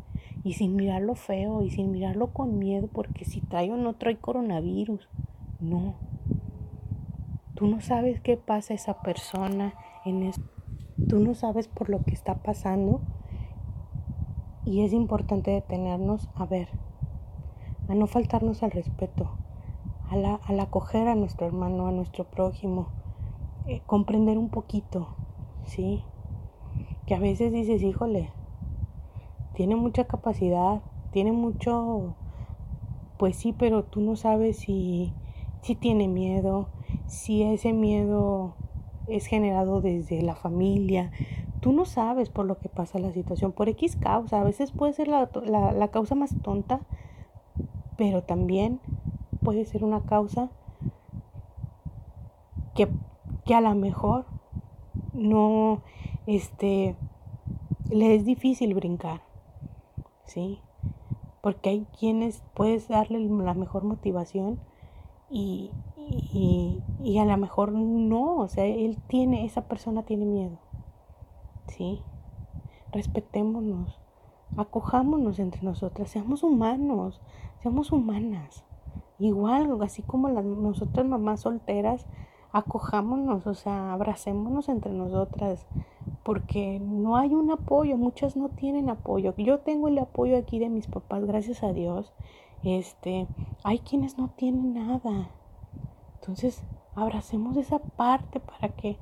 Y 0.44 0.54
sin 0.54 0.76
mirarlo 0.76 1.14
feo 1.16 1.62
y 1.62 1.70
sin 1.70 1.90
mirarlo 1.90 2.32
con 2.32 2.58
miedo, 2.58 2.88
porque 2.92 3.24
si 3.24 3.40
trae 3.40 3.70
o 3.70 3.76
no 3.76 3.94
trae 3.94 4.16
coronavirus, 4.16 5.08
no. 5.60 5.94
Tú 7.54 7.66
no 7.66 7.80
sabes 7.80 8.20
qué 8.20 8.36
pasa 8.36 8.74
esa 8.74 9.00
persona 9.02 9.74
en 10.04 10.22
eso. 10.22 10.42
Tú 11.08 11.18
no 11.18 11.34
sabes 11.34 11.68
por 11.68 11.90
lo 11.90 12.02
que 12.04 12.12
está 12.12 12.36
pasando 12.42 13.00
y 14.66 14.82
es 14.82 14.92
importante 14.92 15.52
detenernos 15.52 16.28
a 16.34 16.44
ver, 16.44 16.68
a 17.88 17.94
no 17.94 18.08
faltarnos 18.08 18.64
al 18.64 18.72
respeto, 18.72 19.30
a 20.10 20.40
al 20.44 20.60
acoger 20.60 21.06
a 21.06 21.14
nuestro 21.14 21.46
hermano, 21.46 21.86
a 21.86 21.92
nuestro 21.92 22.24
prójimo, 22.24 22.88
eh, 23.66 23.80
comprender 23.86 24.38
un 24.38 24.48
poquito, 24.48 25.14
¿sí? 25.64 26.02
Que 27.06 27.14
a 27.14 27.20
veces 27.20 27.52
dices, 27.52 27.80
híjole, 27.82 28.30
tiene 29.54 29.76
mucha 29.76 30.04
capacidad, 30.04 30.82
tiene 31.12 31.30
mucho, 31.30 32.16
pues 33.18 33.36
sí, 33.36 33.54
pero 33.56 33.84
tú 33.84 34.00
no 34.00 34.16
sabes 34.16 34.58
si, 34.58 35.12
si 35.62 35.76
tiene 35.76 36.08
miedo, 36.08 36.68
si 37.06 37.44
ese 37.44 37.72
miedo 37.72 38.56
es 39.06 39.26
generado 39.26 39.80
desde 39.80 40.22
la 40.22 40.34
familia, 40.34 41.12
tú 41.66 41.72
no 41.72 41.84
sabes 41.84 42.30
por 42.30 42.46
lo 42.46 42.60
que 42.60 42.68
pasa 42.68 43.00
la 43.00 43.10
situación, 43.10 43.50
por 43.50 43.68
X 43.68 43.96
causa. 43.96 44.40
A 44.40 44.44
veces 44.44 44.70
puede 44.70 44.92
ser 44.92 45.08
la, 45.08 45.88
causa 45.88 46.14
más 46.14 46.32
tonta, 46.40 46.78
pero 47.96 48.22
también 48.22 48.78
puede 49.42 49.64
ser 49.64 49.82
una 49.82 50.00
causa 50.02 50.48
que, 52.76 52.86
que 53.44 53.54
a 53.56 53.60
lo 53.60 53.74
mejor 53.74 54.26
no, 55.12 55.82
este, 56.28 56.94
le 57.90 58.14
es 58.14 58.24
difícil 58.24 58.72
brincar, 58.72 59.22
¿sí? 60.24 60.60
Porque 61.40 61.70
hay 61.70 61.86
quienes 61.98 62.44
puedes 62.54 62.86
darle 62.86 63.18
la 63.18 63.54
mejor 63.54 63.82
motivación 63.82 64.60
y, 65.28 65.72
y, 65.96 66.80
y 67.02 67.18
a 67.18 67.24
lo 67.24 67.36
mejor 67.36 67.72
no, 67.72 68.36
o 68.36 68.46
sea, 68.46 68.66
él 68.66 68.98
tiene, 69.08 69.44
esa 69.44 69.62
persona 69.62 70.04
tiene 70.04 70.26
miedo. 70.26 70.58
¿Sí? 71.68 72.02
Respetémonos, 72.92 73.98
acojámonos 74.56 75.38
entre 75.38 75.62
nosotras, 75.62 76.10
seamos 76.10 76.42
humanos, 76.42 77.20
seamos 77.62 77.92
humanas. 77.92 78.64
Igual, 79.18 79.80
así 79.82 80.02
como 80.02 80.28
las, 80.28 80.44
nosotras 80.44 81.06
mamás 81.06 81.40
solteras, 81.40 82.06
acojámonos, 82.52 83.46
o 83.46 83.54
sea, 83.54 83.92
abracémonos 83.92 84.68
entre 84.68 84.92
nosotras, 84.92 85.66
porque 86.22 86.80
no 86.80 87.16
hay 87.16 87.34
un 87.34 87.50
apoyo, 87.50 87.96
muchas 87.96 88.36
no 88.36 88.48
tienen 88.48 88.90
apoyo. 88.90 89.34
Yo 89.36 89.60
tengo 89.60 89.88
el 89.88 89.98
apoyo 89.98 90.36
aquí 90.36 90.58
de 90.58 90.68
mis 90.68 90.86
papás, 90.86 91.24
gracias 91.24 91.62
a 91.62 91.72
Dios. 91.72 92.12
Este, 92.62 93.26
hay 93.62 93.78
quienes 93.80 94.18
no 94.18 94.28
tienen 94.36 94.74
nada. 94.74 95.30
Entonces, 96.20 96.62
abracemos 96.96 97.56
esa 97.56 97.78
parte 97.78 98.40
para 98.40 98.70
que 98.70 98.96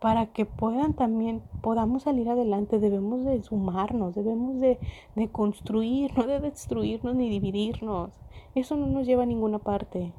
para 0.00 0.26
que 0.26 0.44
puedan 0.44 0.94
también 0.94 1.42
podamos 1.62 2.02
salir 2.02 2.28
adelante. 2.28 2.78
Debemos 2.78 3.24
de 3.24 3.42
sumarnos 3.42 4.14
debemos 4.14 4.58
de, 4.60 4.78
de 5.14 5.28
construir 5.28 6.16
no 6.16 6.26
de 6.26 6.40
destruirnos 6.40 7.14
ni 7.14 7.28
dividirnos. 7.28 8.10
Eso 8.54 8.76
no 8.76 8.86
nos 8.86 9.06
lleva 9.06 9.22
a 9.22 9.26
ninguna 9.26 9.58
parte. 9.58 10.12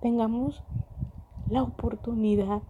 Tengamos 0.00 0.62
la 1.48 1.62
oportunidad 1.62 2.62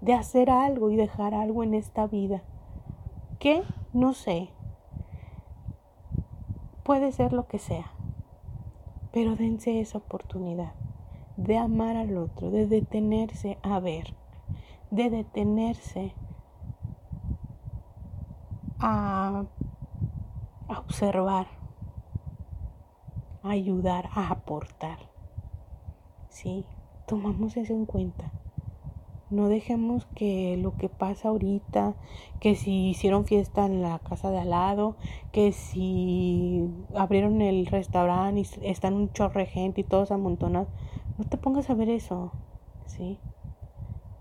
de 0.00 0.14
hacer 0.14 0.50
algo 0.50 0.90
y 0.90 0.96
dejar 0.96 1.34
algo 1.34 1.62
en 1.62 1.74
esta 1.74 2.06
vida 2.06 2.42
que 3.38 3.62
no 3.92 4.12
sé 4.12 4.50
puede 6.82 7.12
ser 7.12 7.32
lo 7.32 7.46
que 7.46 7.58
sea 7.58 7.92
pero 9.12 9.36
dense 9.36 9.80
esa 9.80 9.98
oportunidad 9.98 10.72
de 11.40 11.56
amar 11.56 11.96
al 11.96 12.18
otro, 12.18 12.50
de 12.50 12.66
detenerse 12.66 13.58
a 13.62 13.80
ver, 13.80 14.14
de 14.90 15.08
detenerse 15.08 16.14
a, 18.78 19.44
observar, 20.68 21.46
a 23.42 23.50
ayudar, 23.50 24.10
a 24.12 24.28
aportar. 24.28 24.98
Sí, 26.28 26.66
tomamos 27.06 27.56
eso 27.56 27.72
en 27.72 27.86
cuenta. 27.86 28.32
No 29.30 29.48
dejemos 29.48 30.06
que 30.14 30.58
lo 30.58 30.76
que 30.76 30.88
pasa 30.88 31.28
ahorita, 31.28 31.94
que 32.40 32.54
si 32.54 32.90
hicieron 32.90 33.24
fiesta 33.24 33.64
en 33.64 33.80
la 33.80 33.98
casa 34.00 34.30
de 34.30 34.40
al 34.40 34.50
lado, 34.50 34.96
que 35.32 35.52
si 35.52 36.68
abrieron 36.94 37.40
el 37.40 37.64
restaurante 37.66 38.40
y 38.40 38.66
están 38.66 38.94
un 38.94 39.12
chorre 39.12 39.46
gente 39.46 39.80
y 39.82 39.84
todos 39.84 40.10
amontonados, 40.10 40.68
no 41.20 41.26
te 41.26 41.36
pongas 41.36 41.68
a 41.68 41.74
ver 41.74 41.90
eso, 41.90 42.32
¿sí? 42.86 43.18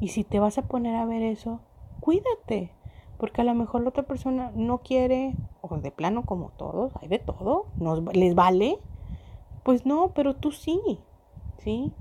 Y 0.02 0.10
si 0.10 0.26
te 0.26 0.42
vas 0.42 0.58
a 0.58 0.64
poner 0.64 0.98
a 0.98 1.06
ver 1.06 1.22
eso, 1.22 1.62
cuídate, 2.02 2.72
porque 3.18 3.40
a 3.40 3.46
lo 3.46 3.56
mejor 3.56 3.84
la 3.84 3.90
otra 3.90 4.04
persona 4.04 4.52
no 4.54 4.80
quiere, 4.80 5.34
o 5.62 5.78
de 5.78 5.92
plano 5.92 6.26
como 6.26 6.50
todos, 6.58 6.92
hay 7.02 7.08
de 7.08 7.20
todo, 7.20 7.68
nos, 7.80 8.04
les 8.14 8.36
vale, 8.36 8.80
pues 9.64 9.86
no, 9.86 10.12
pero 10.14 10.36
tú 10.36 10.52
sí, 10.52 10.82
¿sí? 11.60 11.94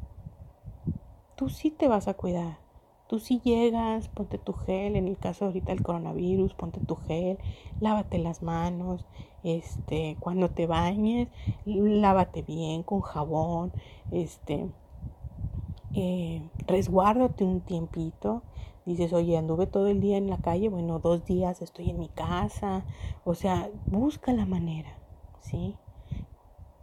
Tú 1.36 1.48
sí 1.48 1.70
te 1.70 1.86
vas 1.86 2.08
a 2.08 2.14
cuidar. 2.14 2.58
Tú 3.06 3.20
sí 3.20 3.40
llegas, 3.44 4.08
ponte 4.08 4.36
tu 4.36 4.52
gel, 4.52 4.96
en 4.96 5.06
el 5.06 5.16
caso 5.16 5.44
ahorita 5.44 5.70
del 5.70 5.80
coronavirus, 5.80 6.54
ponte 6.54 6.80
tu 6.80 6.96
gel, 6.96 7.38
lávate 7.78 8.18
las 8.18 8.42
manos, 8.42 9.06
este, 9.44 10.16
cuando 10.18 10.50
te 10.50 10.66
bañes, 10.66 11.28
lávate 11.64 12.42
bien 12.42 12.82
con 12.82 13.00
jabón, 13.00 13.72
este, 14.10 14.68
eh, 15.94 16.42
resguárdate 16.66 17.44
un 17.44 17.60
tiempito. 17.60 18.42
Dices, 18.84 19.12
oye, 19.12 19.36
anduve 19.36 19.66
todo 19.66 19.88
el 19.88 20.00
día 20.00 20.16
en 20.16 20.30
la 20.30 20.38
calle, 20.38 20.68
bueno, 20.70 20.98
dos 20.98 21.24
días 21.26 21.60
estoy 21.60 21.90
en 21.90 21.98
mi 21.98 22.08
casa. 22.08 22.84
O 23.24 23.34
sea, 23.34 23.68
busca 23.86 24.32
la 24.32 24.46
manera, 24.46 24.96
¿sí? 25.40 25.76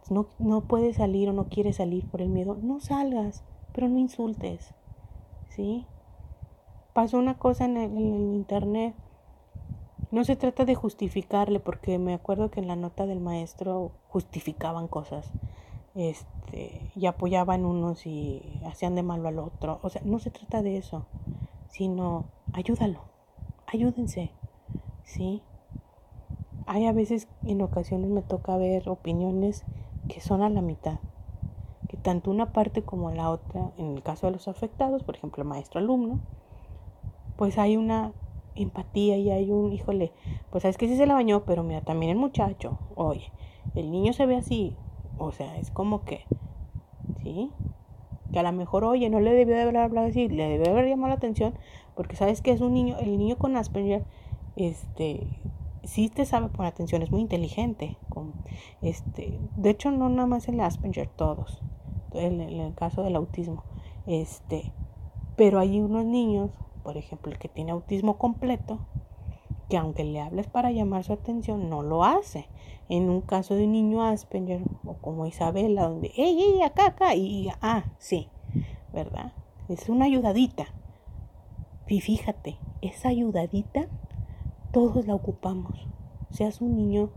No, 0.08 0.26
no 0.38 0.62
puedes 0.62 0.96
salir 0.96 1.28
o 1.28 1.32
no 1.32 1.48
quieres 1.48 1.76
salir 1.76 2.06
por 2.08 2.22
el 2.22 2.28
miedo, 2.28 2.56
no 2.62 2.78
salgas, 2.78 3.42
pero 3.72 3.88
no 3.88 3.98
insultes, 3.98 4.72
¿sí? 5.48 5.84
Pasó 6.92 7.18
una 7.18 7.38
cosa 7.38 7.64
en 7.64 7.76
el, 7.76 7.90
en 7.90 8.14
el 8.14 8.34
internet. 8.34 8.94
No 10.12 10.22
se 10.22 10.36
trata 10.36 10.64
de 10.64 10.76
justificarle, 10.76 11.58
porque 11.58 11.98
me 11.98 12.14
acuerdo 12.14 12.52
que 12.52 12.60
en 12.60 12.68
la 12.68 12.76
nota 12.76 13.06
del 13.06 13.18
maestro 13.18 13.90
justificaban 14.08 14.86
cosas 14.86 15.32
este, 15.96 16.92
y 16.94 17.06
apoyaban 17.06 17.64
unos 17.64 18.06
y 18.06 18.60
hacían 18.66 18.94
de 18.94 19.02
malo 19.02 19.28
al 19.28 19.38
otro. 19.38 19.80
O 19.82 19.90
sea, 19.90 20.02
no 20.04 20.18
se 20.18 20.30
trata 20.30 20.62
de 20.62 20.76
eso, 20.76 21.06
sino 21.68 22.26
ayúdalo, 22.52 23.00
ayúdense, 23.66 24.30
¿sí? 25.04 25.42
Hay 26.66 26.86
a 26.86 26.92
veces, 26.92 27.28
en 27.44 27.62
ocasiones 27.62 28.10
me 28.10 28.22
toca 28.22 28.56
ver 28.56 28.88
opiniones 28.88 29.64
que 30.08 30.20
son 30.20 30.42
a 30.42 30.50
la 30.50 30.60
mitad, 30.60 30.98
que 31.88 31.96
tanto 31.96 32.30
una 32.30 32.52
parte 32.52 32.82
como 32.82 33.10
la 33.10 33.30
otra, 33.30 33.72
en 33.78 33.96
el 33.96 34.02
caso 34.02 34.26
de 34.26 34.32
los 34.32 34.48
afectados, 34.48 35.02
por 35.02 35.16
ejemplo, 35.16 35.44
maestro-alumno, 35.44 36.20
pues 37.36 37.58
hay 37.58 37.76
una 37.76 38.12
empatía 38.54 39.16
y 39.16 39.30
hay 39.30 39.50
un, 39.50 39.72
híjole, 39.72 40.12
pues 40.50 40.62
sabes 40.62 40.76
que 40.76 40.88
sí 40.88 40.96
se 40.96 41.06
la 41.06 41.14
bañó, 41.14 41.44
pero 41.44 41.62
mira, 41.62 41.82
también 41.82 42.10
el 42.12 42.18
muchacho, 42.18 42.78
oye, 42.94 43.32
el 43.74 43.90
niño 43.90 44.12
se 44.12 44.26
ve 44.26 44.36
así, 44.36 44.76
o 45.18 45.32
sea, 45.32 45.58
es 45.58 45.70
como 45.70 46.04
que, 46.04 46.24
¿sí? 47.22 47.50
Que 48.32 48.38
a 48.38 48.42
lo 48.42 48.52
mejor, 48.52 48.84
oye, 48.84 49.08
no 49.08 49.20
le 49.20 49.32
debió 49.32 49.54
de 49.54 49.62
haber 49.62 49.76
hablado 49.76 50.08
así, 50.08 50.28
le 50.28 50.48
debió 50.48 50.64
de 50.64 50.70
haber 50.70 50.88
llamado 50.88 51.08
la 51.08 51.14
atención, 51.14 51.54
porque 51.94 52.16
sabes 52.16 52.42
que 52.42 52.50
es 52.50 52.60
un 52.60 52.74
niño, 52.74 52.96
el 52.98 53.18
niño 53.18 53.36
con 53.36 53.56
Asperger, 53.56 54.04
este, 54.56 55.26
sí 55.84 56.08
te 56.08 56.24
sabe 56.24 56.48
poner 56.48 56.72
atención, 56.72 57.02
es 57.02 57.10
muy 57.10 57.20
inteligente. 57.20 57.96
Con, 58.08 58.32
este, 58.82 59.38
de 59.56 59.70
hecho, 59.70 59.90
no 59.90 60.08
nada 60.08 60.26
más 60.26 60.48
el 60.48 60.60
Asperger, 60.60 61.08
todos, 61.08 61.62
en, 62.12 62.40
el 62.40 62.74
caso 62.74 63.02
del 63.02 63.16
autismo. 63.16 63.64
Este, 64.06 64.72
pero 65.36 65.58
hay 65.58 65.80
unos 65.80 66.04
niños, 66.04 66.50
por 66.82 66.96
ejemplo, 66.96 67.32
el 67.32 67.38
que 67.38 67.48
tiene 67.48 67.72
autismo 67.72 68.18
completo, 68.18 68.80
que 69.68 69.76
aunque 69.76 70.04
le 70.04 70.20
hables 70.20 70.46
para 70.46 70.70
llamar 70.70 71.04
su 71.04 71.12
atención, 71.12 71.68
no 71.68 71.82
lo 71.82 72.04
hace. 72.04 72.48
En 72.88 73.10
un 73.10 73.20
caso 73.20 73.54
de 73.54 73.64
un 73.64 73.72
niño 73.72 74.04
Asperger, 74.04 74.62
o 74.84 74.94
como 74.94 75.26
Isabela, 75.26 75.88
donde, 75.88 76.12
¡ey, 76.16 76.40
ey, 76.40 76.62
acá, 76.62 76.86
acá! 76.86 77.14
Y, 77.14 77.48
ah, 77.60 77.84
sí, 77.98 78.28
¿verdad? 78.92 79.32
Es 79.68 79.88
una 79.88 80.04
ayudadita. 80.04 80.66
Y 81.88 82.00
fíjate, 82.00 82.58
esa 82.80 83.08
ayudadita 83.08 83.88
todos 84.72 85.06
la 85.06 85.14
ocupamos. 85.14 85.88
Seas 86.30 86.60
un 86.60 86.76
niño 86.76 87.10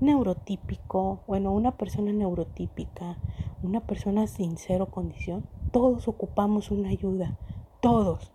neurotípico, 0.00 1.20
bueno, 1.26 1.52
una 1.52 1.76
persona 1.76 2.12
neurotípica, 2.12 3.18
una 3.62 3.80
persona 3.80 4.26
sin 4.26 4.56
cero 4.56 4.86
condición, 4.86 5.44
todos 5.72 6.06
ocupamos 6.06 6.70
una 6.70 6.90
ayuda, 6.90 7.36
todos. 7.80 8.32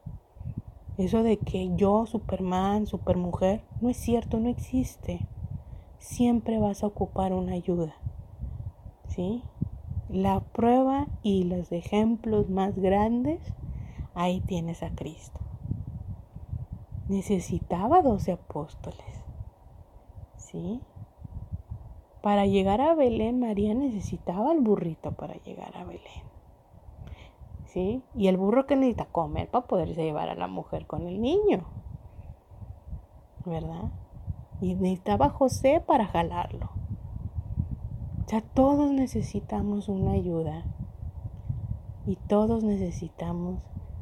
Eso 0.97 1.23
de 1.23 1.37
que 1.37 1.75
yo, 1.75 2.05
Superman, 2.05 2.85
Supermujer, 2.85 3.63
no 3.81 3.89
es 3.89 3.97
cierto, 3.97 4.39
no 4.39 4.49
existe. 4.49 5.27
Siempre 5.97 6.59
vas 6.59 6.83
a 6.83 6.87
ocupar 6.87 7.33
una 7.33 7.53
ayuda. 7.53 7.95
¿Sí? 9.07 9.43
La 10.09 10.41
prueba 10.41 11.07
y 11.23 11.45
los 11.45 11.71
ejemplos 11.71 12.49
más 12.49 12.77
grandes, 12.77 13.41
ahí 14.13 14.41
tienes 14.41 14.83
a 14.83 14.89
Cristo. 14.91 15.39
Necesitaba 17.09 18.03
doce 18.03 18.33
apóstoles. 18.33 19.23
¿Sí? 20.37 20.79
Para 22.21 22.45
llegar 22.45 22.81
a 22.81 22.93
Belén, 22.93 23.39
María 23.39 23.73
necesitaba 23.73 24.53
el 24.53 24.59
burrito 24.59 25.11
para 25.13 25.33
llegar 25.41 25.75
a 25.75 25.83
Belén. 25.83 26.32
Y 27.75 28.27
el 28.27 28.37
burro 28.37 28.67
que 28.67 28.75
necesita 28.75 29.05
comer 29.05 29.49
para 29.49 29.65
poderse 29.65 30.03
llevar 30.03 30.29
a 30.29 30.35
la 30.35 30.47
mujer 30.47 30.85
con 30.85 31.07
el 31.07 31.21
niño, 31.21 31.65
¿verdad? 33.45 33.91
Y 34.61 34.75
necesitaba 34.75 35.29
José 35.29 35.81
para 35.85 36.05
jalarlo. 36.05 36.69
O 38.25 38.29
sea, 38.29 38.41
todos 38.41 38.91
necesitamos 38.91 39.89
una 39.89 40.11
ayuda 40.11 40.63
y 42.05 42.15
todos 42.15 42.63
necesitamos 42.63 43.59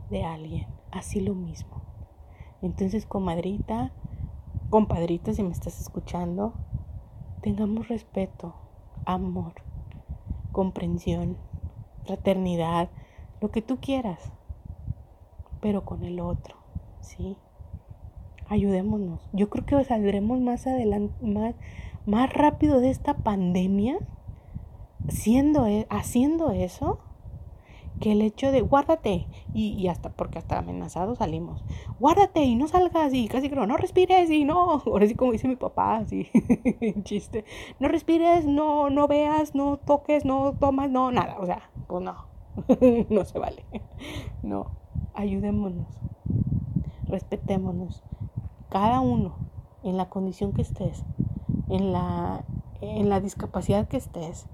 de 0.10 0.26
alguien, 0.26 0.68
así 0.92 1.22
lo 1.22 1.34
mismo. 1.34 1.82
Entonces, 2.62 3.06
comadrita, 3.06 3.92
compadrito, 4.70 5.34
si 5.34 5.44
me 5.44 5.52
estás 5.52 5.80
escuchando, 5.80 6.54
tengamos 7.42 7.88
respeto, 7.88 8.54
amor, 9.06 9.54
comprensión, 10.52 11.38
fraternidad, 12.06 12.90
lo 13.42 13.50
que 13.50 13.62
tú 13.62 13.78
quieras, 13.82 14.32
pero 15.60 15.84
con 15.84 16.04
el 16.04 16.20
otro, 16.20 16.56
¿sí? 17.02 17.36
Ayudémonos. 18.48 19.28
Yo 19.34 19.50
creo 19.50 19.66
que 19.66 19.84
saldremos 19.84 20.40
más 20.40 20.68
adelante, 20.68 21.14
más, 21.26 21.56
más 22.06 22.32
rápido 22.32 22.80
de 22.80 22.92
esta 22.92 23.16
pandemia 23.16 23.98
siendo, 25.10 25.66
e, 25.66 25.88
haciendo 25.90 26.52
eso 26.52 27.00
que 28.00 28.14
el 28.14 28.22
hecho 28.22 28.52
de 28.52 28.62
guárdate 28.62 29.28
y, 29.54 29.88
hasta 29.88 30.10
porque 30.10 30.40
hasta 30.40 30.58
amenazados 30.58 31.20
salimos 31.20 31.64
guárdate 32.00 32.42
y 32.42 32.56
no 32.56 32.68
salgas 32.68 33.14
y 33.14 33.28
casi 33.28 33.50
creo 33.50 33.68
no 33.68 33.78
respires 33.78 34.30
y 34.32 34.44
no 34.44 34.82
ahora 34.86 35.06
sí 35.06 35.14
como 35.14 35.34
dice 35.34 35.48
mi 35.48 35.56
papá 35.56 35.98
así 35.98 36.28
chiste 37.04 37.46
no 37.80 37.90
respires 37.90 38.46
no 38.46 38.90
no 38.90 39.08
veas 39.08 39.54
no 39.54 39.78
toques 39.78 40.26
no 40.26 40.54
tomas 40.54 40.90
no 40.90 41.12
nada 41.12 41.38
o 41.40 41.46
sea 41.46 41.70
pues 41.88 42.04
no 42.04 42.31
no 43.10 43.26
se 43.26 43.40
vale. 43.40 43.66
No, 44.44 44.68
ayudémonos, 45.14 45.88
respetémonos. 47.08 48.04
Cada 48.70 49.00
uno, 49.02 49.36
en 49.84 49.98
la 49.98 50.10
condición 50.10 50.54
que 50.54 50.62
estés, 50.62 51.04
en 51.70 51.92
la, 51.92 52.44
en 52.82 53.10
la 53.10 53.20
discapacidad 53.20 53.88
que 53.88 53.98
estés, 53.98 54.48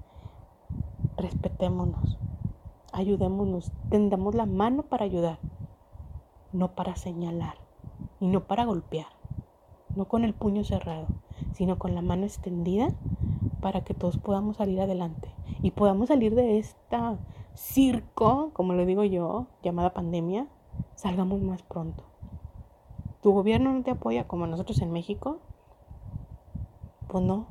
respetémonos, 1.16 2.18
ayudémonos, 2.92 3.72
tendamos 3.90 4.34
la 4.34 4.46
mano 4.46 4.82
para 4.84 5.04
ayudar, 5.04 5.38
no 6.52 6.72
para 6.72 6.96
señalar 6.96 7.54
y 8.20 8.28
no 8.28 8.44
para 8.44 8.64
golpear, 8.64 9.06
no 9.94 10.06
con 10.06 10.24
el 10.24 10.34
puño 10.34 10.64
cerrado, 10.64 11.06
sino 11.52 11.78
con 11.78 11.94
la 11.94 12.02
mano 12.02 12.24
extendida 12.24 12.90
para 13.60 13.82
que 13.82 13.94
todos 13.94 14.18
podamos 14.18 14.56
salir 14.56 14.80
adelante 14.80 15.28
y 15.62 15.72
podamos 15.72 16.08
salir 16.08 16.34
de 16.34 16.58
esta 16.58 17.18
circo, 17.58 18.52
como 18.52 18.74
le 18.74 18.86
digo 18.86 19.02
yo, 19.02 19.48
llamada 19.62 19.92
pandemia, 19.92 20.46
salgamos 20.94 21.42
más 21.42 21.62
pronto. 21.62 22.04
¿Tu 23.20 23.32
gobierno 23.32 23.72
no 23.72 23.82
te 23.82 23.90
apoya 23.90 24.28
como 24.28 24.46
nosotros 24.46 24.80
en 24.80 24.92
México? 24.92 25.38
Pues 27.08 27.24
no. 27.24 27.46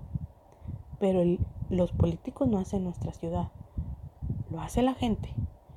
Pero 0.99 1.21
los 1.69 1.91
políticos 1.91 2.47
no 2.47 2.57
hacen 2.57 2.85
nuestra 2.85 3.11
ciudad. 3.11 3.51
Lo 4.49 4.61
hace 4.61 4.81
la 4.81 4.93
gente. 4.93 5.33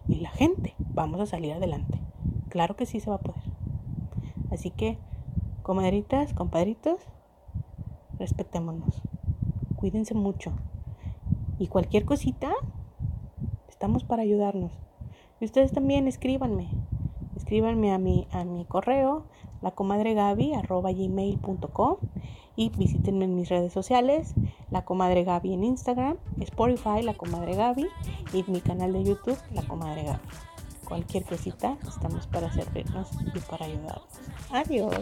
Y 0.06 0.20
la 0.20 0.30
gente 0.30 0.74
vamos 0.78 1.20
a 1.20 1.26
salir 1.26 1.52
adelante. 1.52 2.00
Claro 2.50 2.76
que 2.76 2.86
sí 2.86 3.00
se 3.00 3.10
va 3.10 3.16
a 3.16 3.20
poder. 3.20 3.42
Así 4.52 4.70
que, 4.70 4.98
comadritas, 5.62 6.34
compadritos, 6.34 7.00
respetémonos. 8.18 9.02
Cuídense 9.74 10.14
mucho. 10.14 10.52
Y 11.58 11.66
cualquier 11.66 12.04
cosita, 12.04 12.52
estamos 13.80 14.04
para 14.04 14.20
ayudarnos. 14.20 14.70
Y 15.40 15.46
ustedes 15.46 15.72
también 15.72 16.06
escríbanme. 16.06 16.68
Escríbanme 17.34 17.94
a 17.94 17.98
mi, 17.98 18.28
a 18.30 18.44
mi 18.44 18.66
correo, 18.66 19.24
lacomadregaby.com 19.62 21.96
y 22.56 22.68
visítenme 22.68 23.24
en 23.24 23.34
mis 23.34 23.48
redes 23.48 23.72
sociales, 23.72 24.34
La 24.70 24.84
Comadre 24.84 25.24
Gaby 25.24 25.54
en 25.54 25.64
Instagram, 25.64 26.18
Spotify, 26.40 27.00
La 27.02 27.14
Comadre 27.14 27.56
Gaby 27.56 27.86
y 28.34 28.44
mi 28.48 28.60
canal 28.60 28.92
de 28.92 29.02
YouTube, 29.02 29.38
La 29.54 29.62
Comadre 29.62 30.02
Gaby. 30.02 30.20
Cualquier 30.86 31.24
cosita, 31.24 31.78
estamos 31.88 32.26
para 32.26 32.52
servirnos 32.52 33.08
y 33.34 33.38
para 33.38 33.64
ayudarnos. 33.64 34.04
Adiós. 34.50 34.92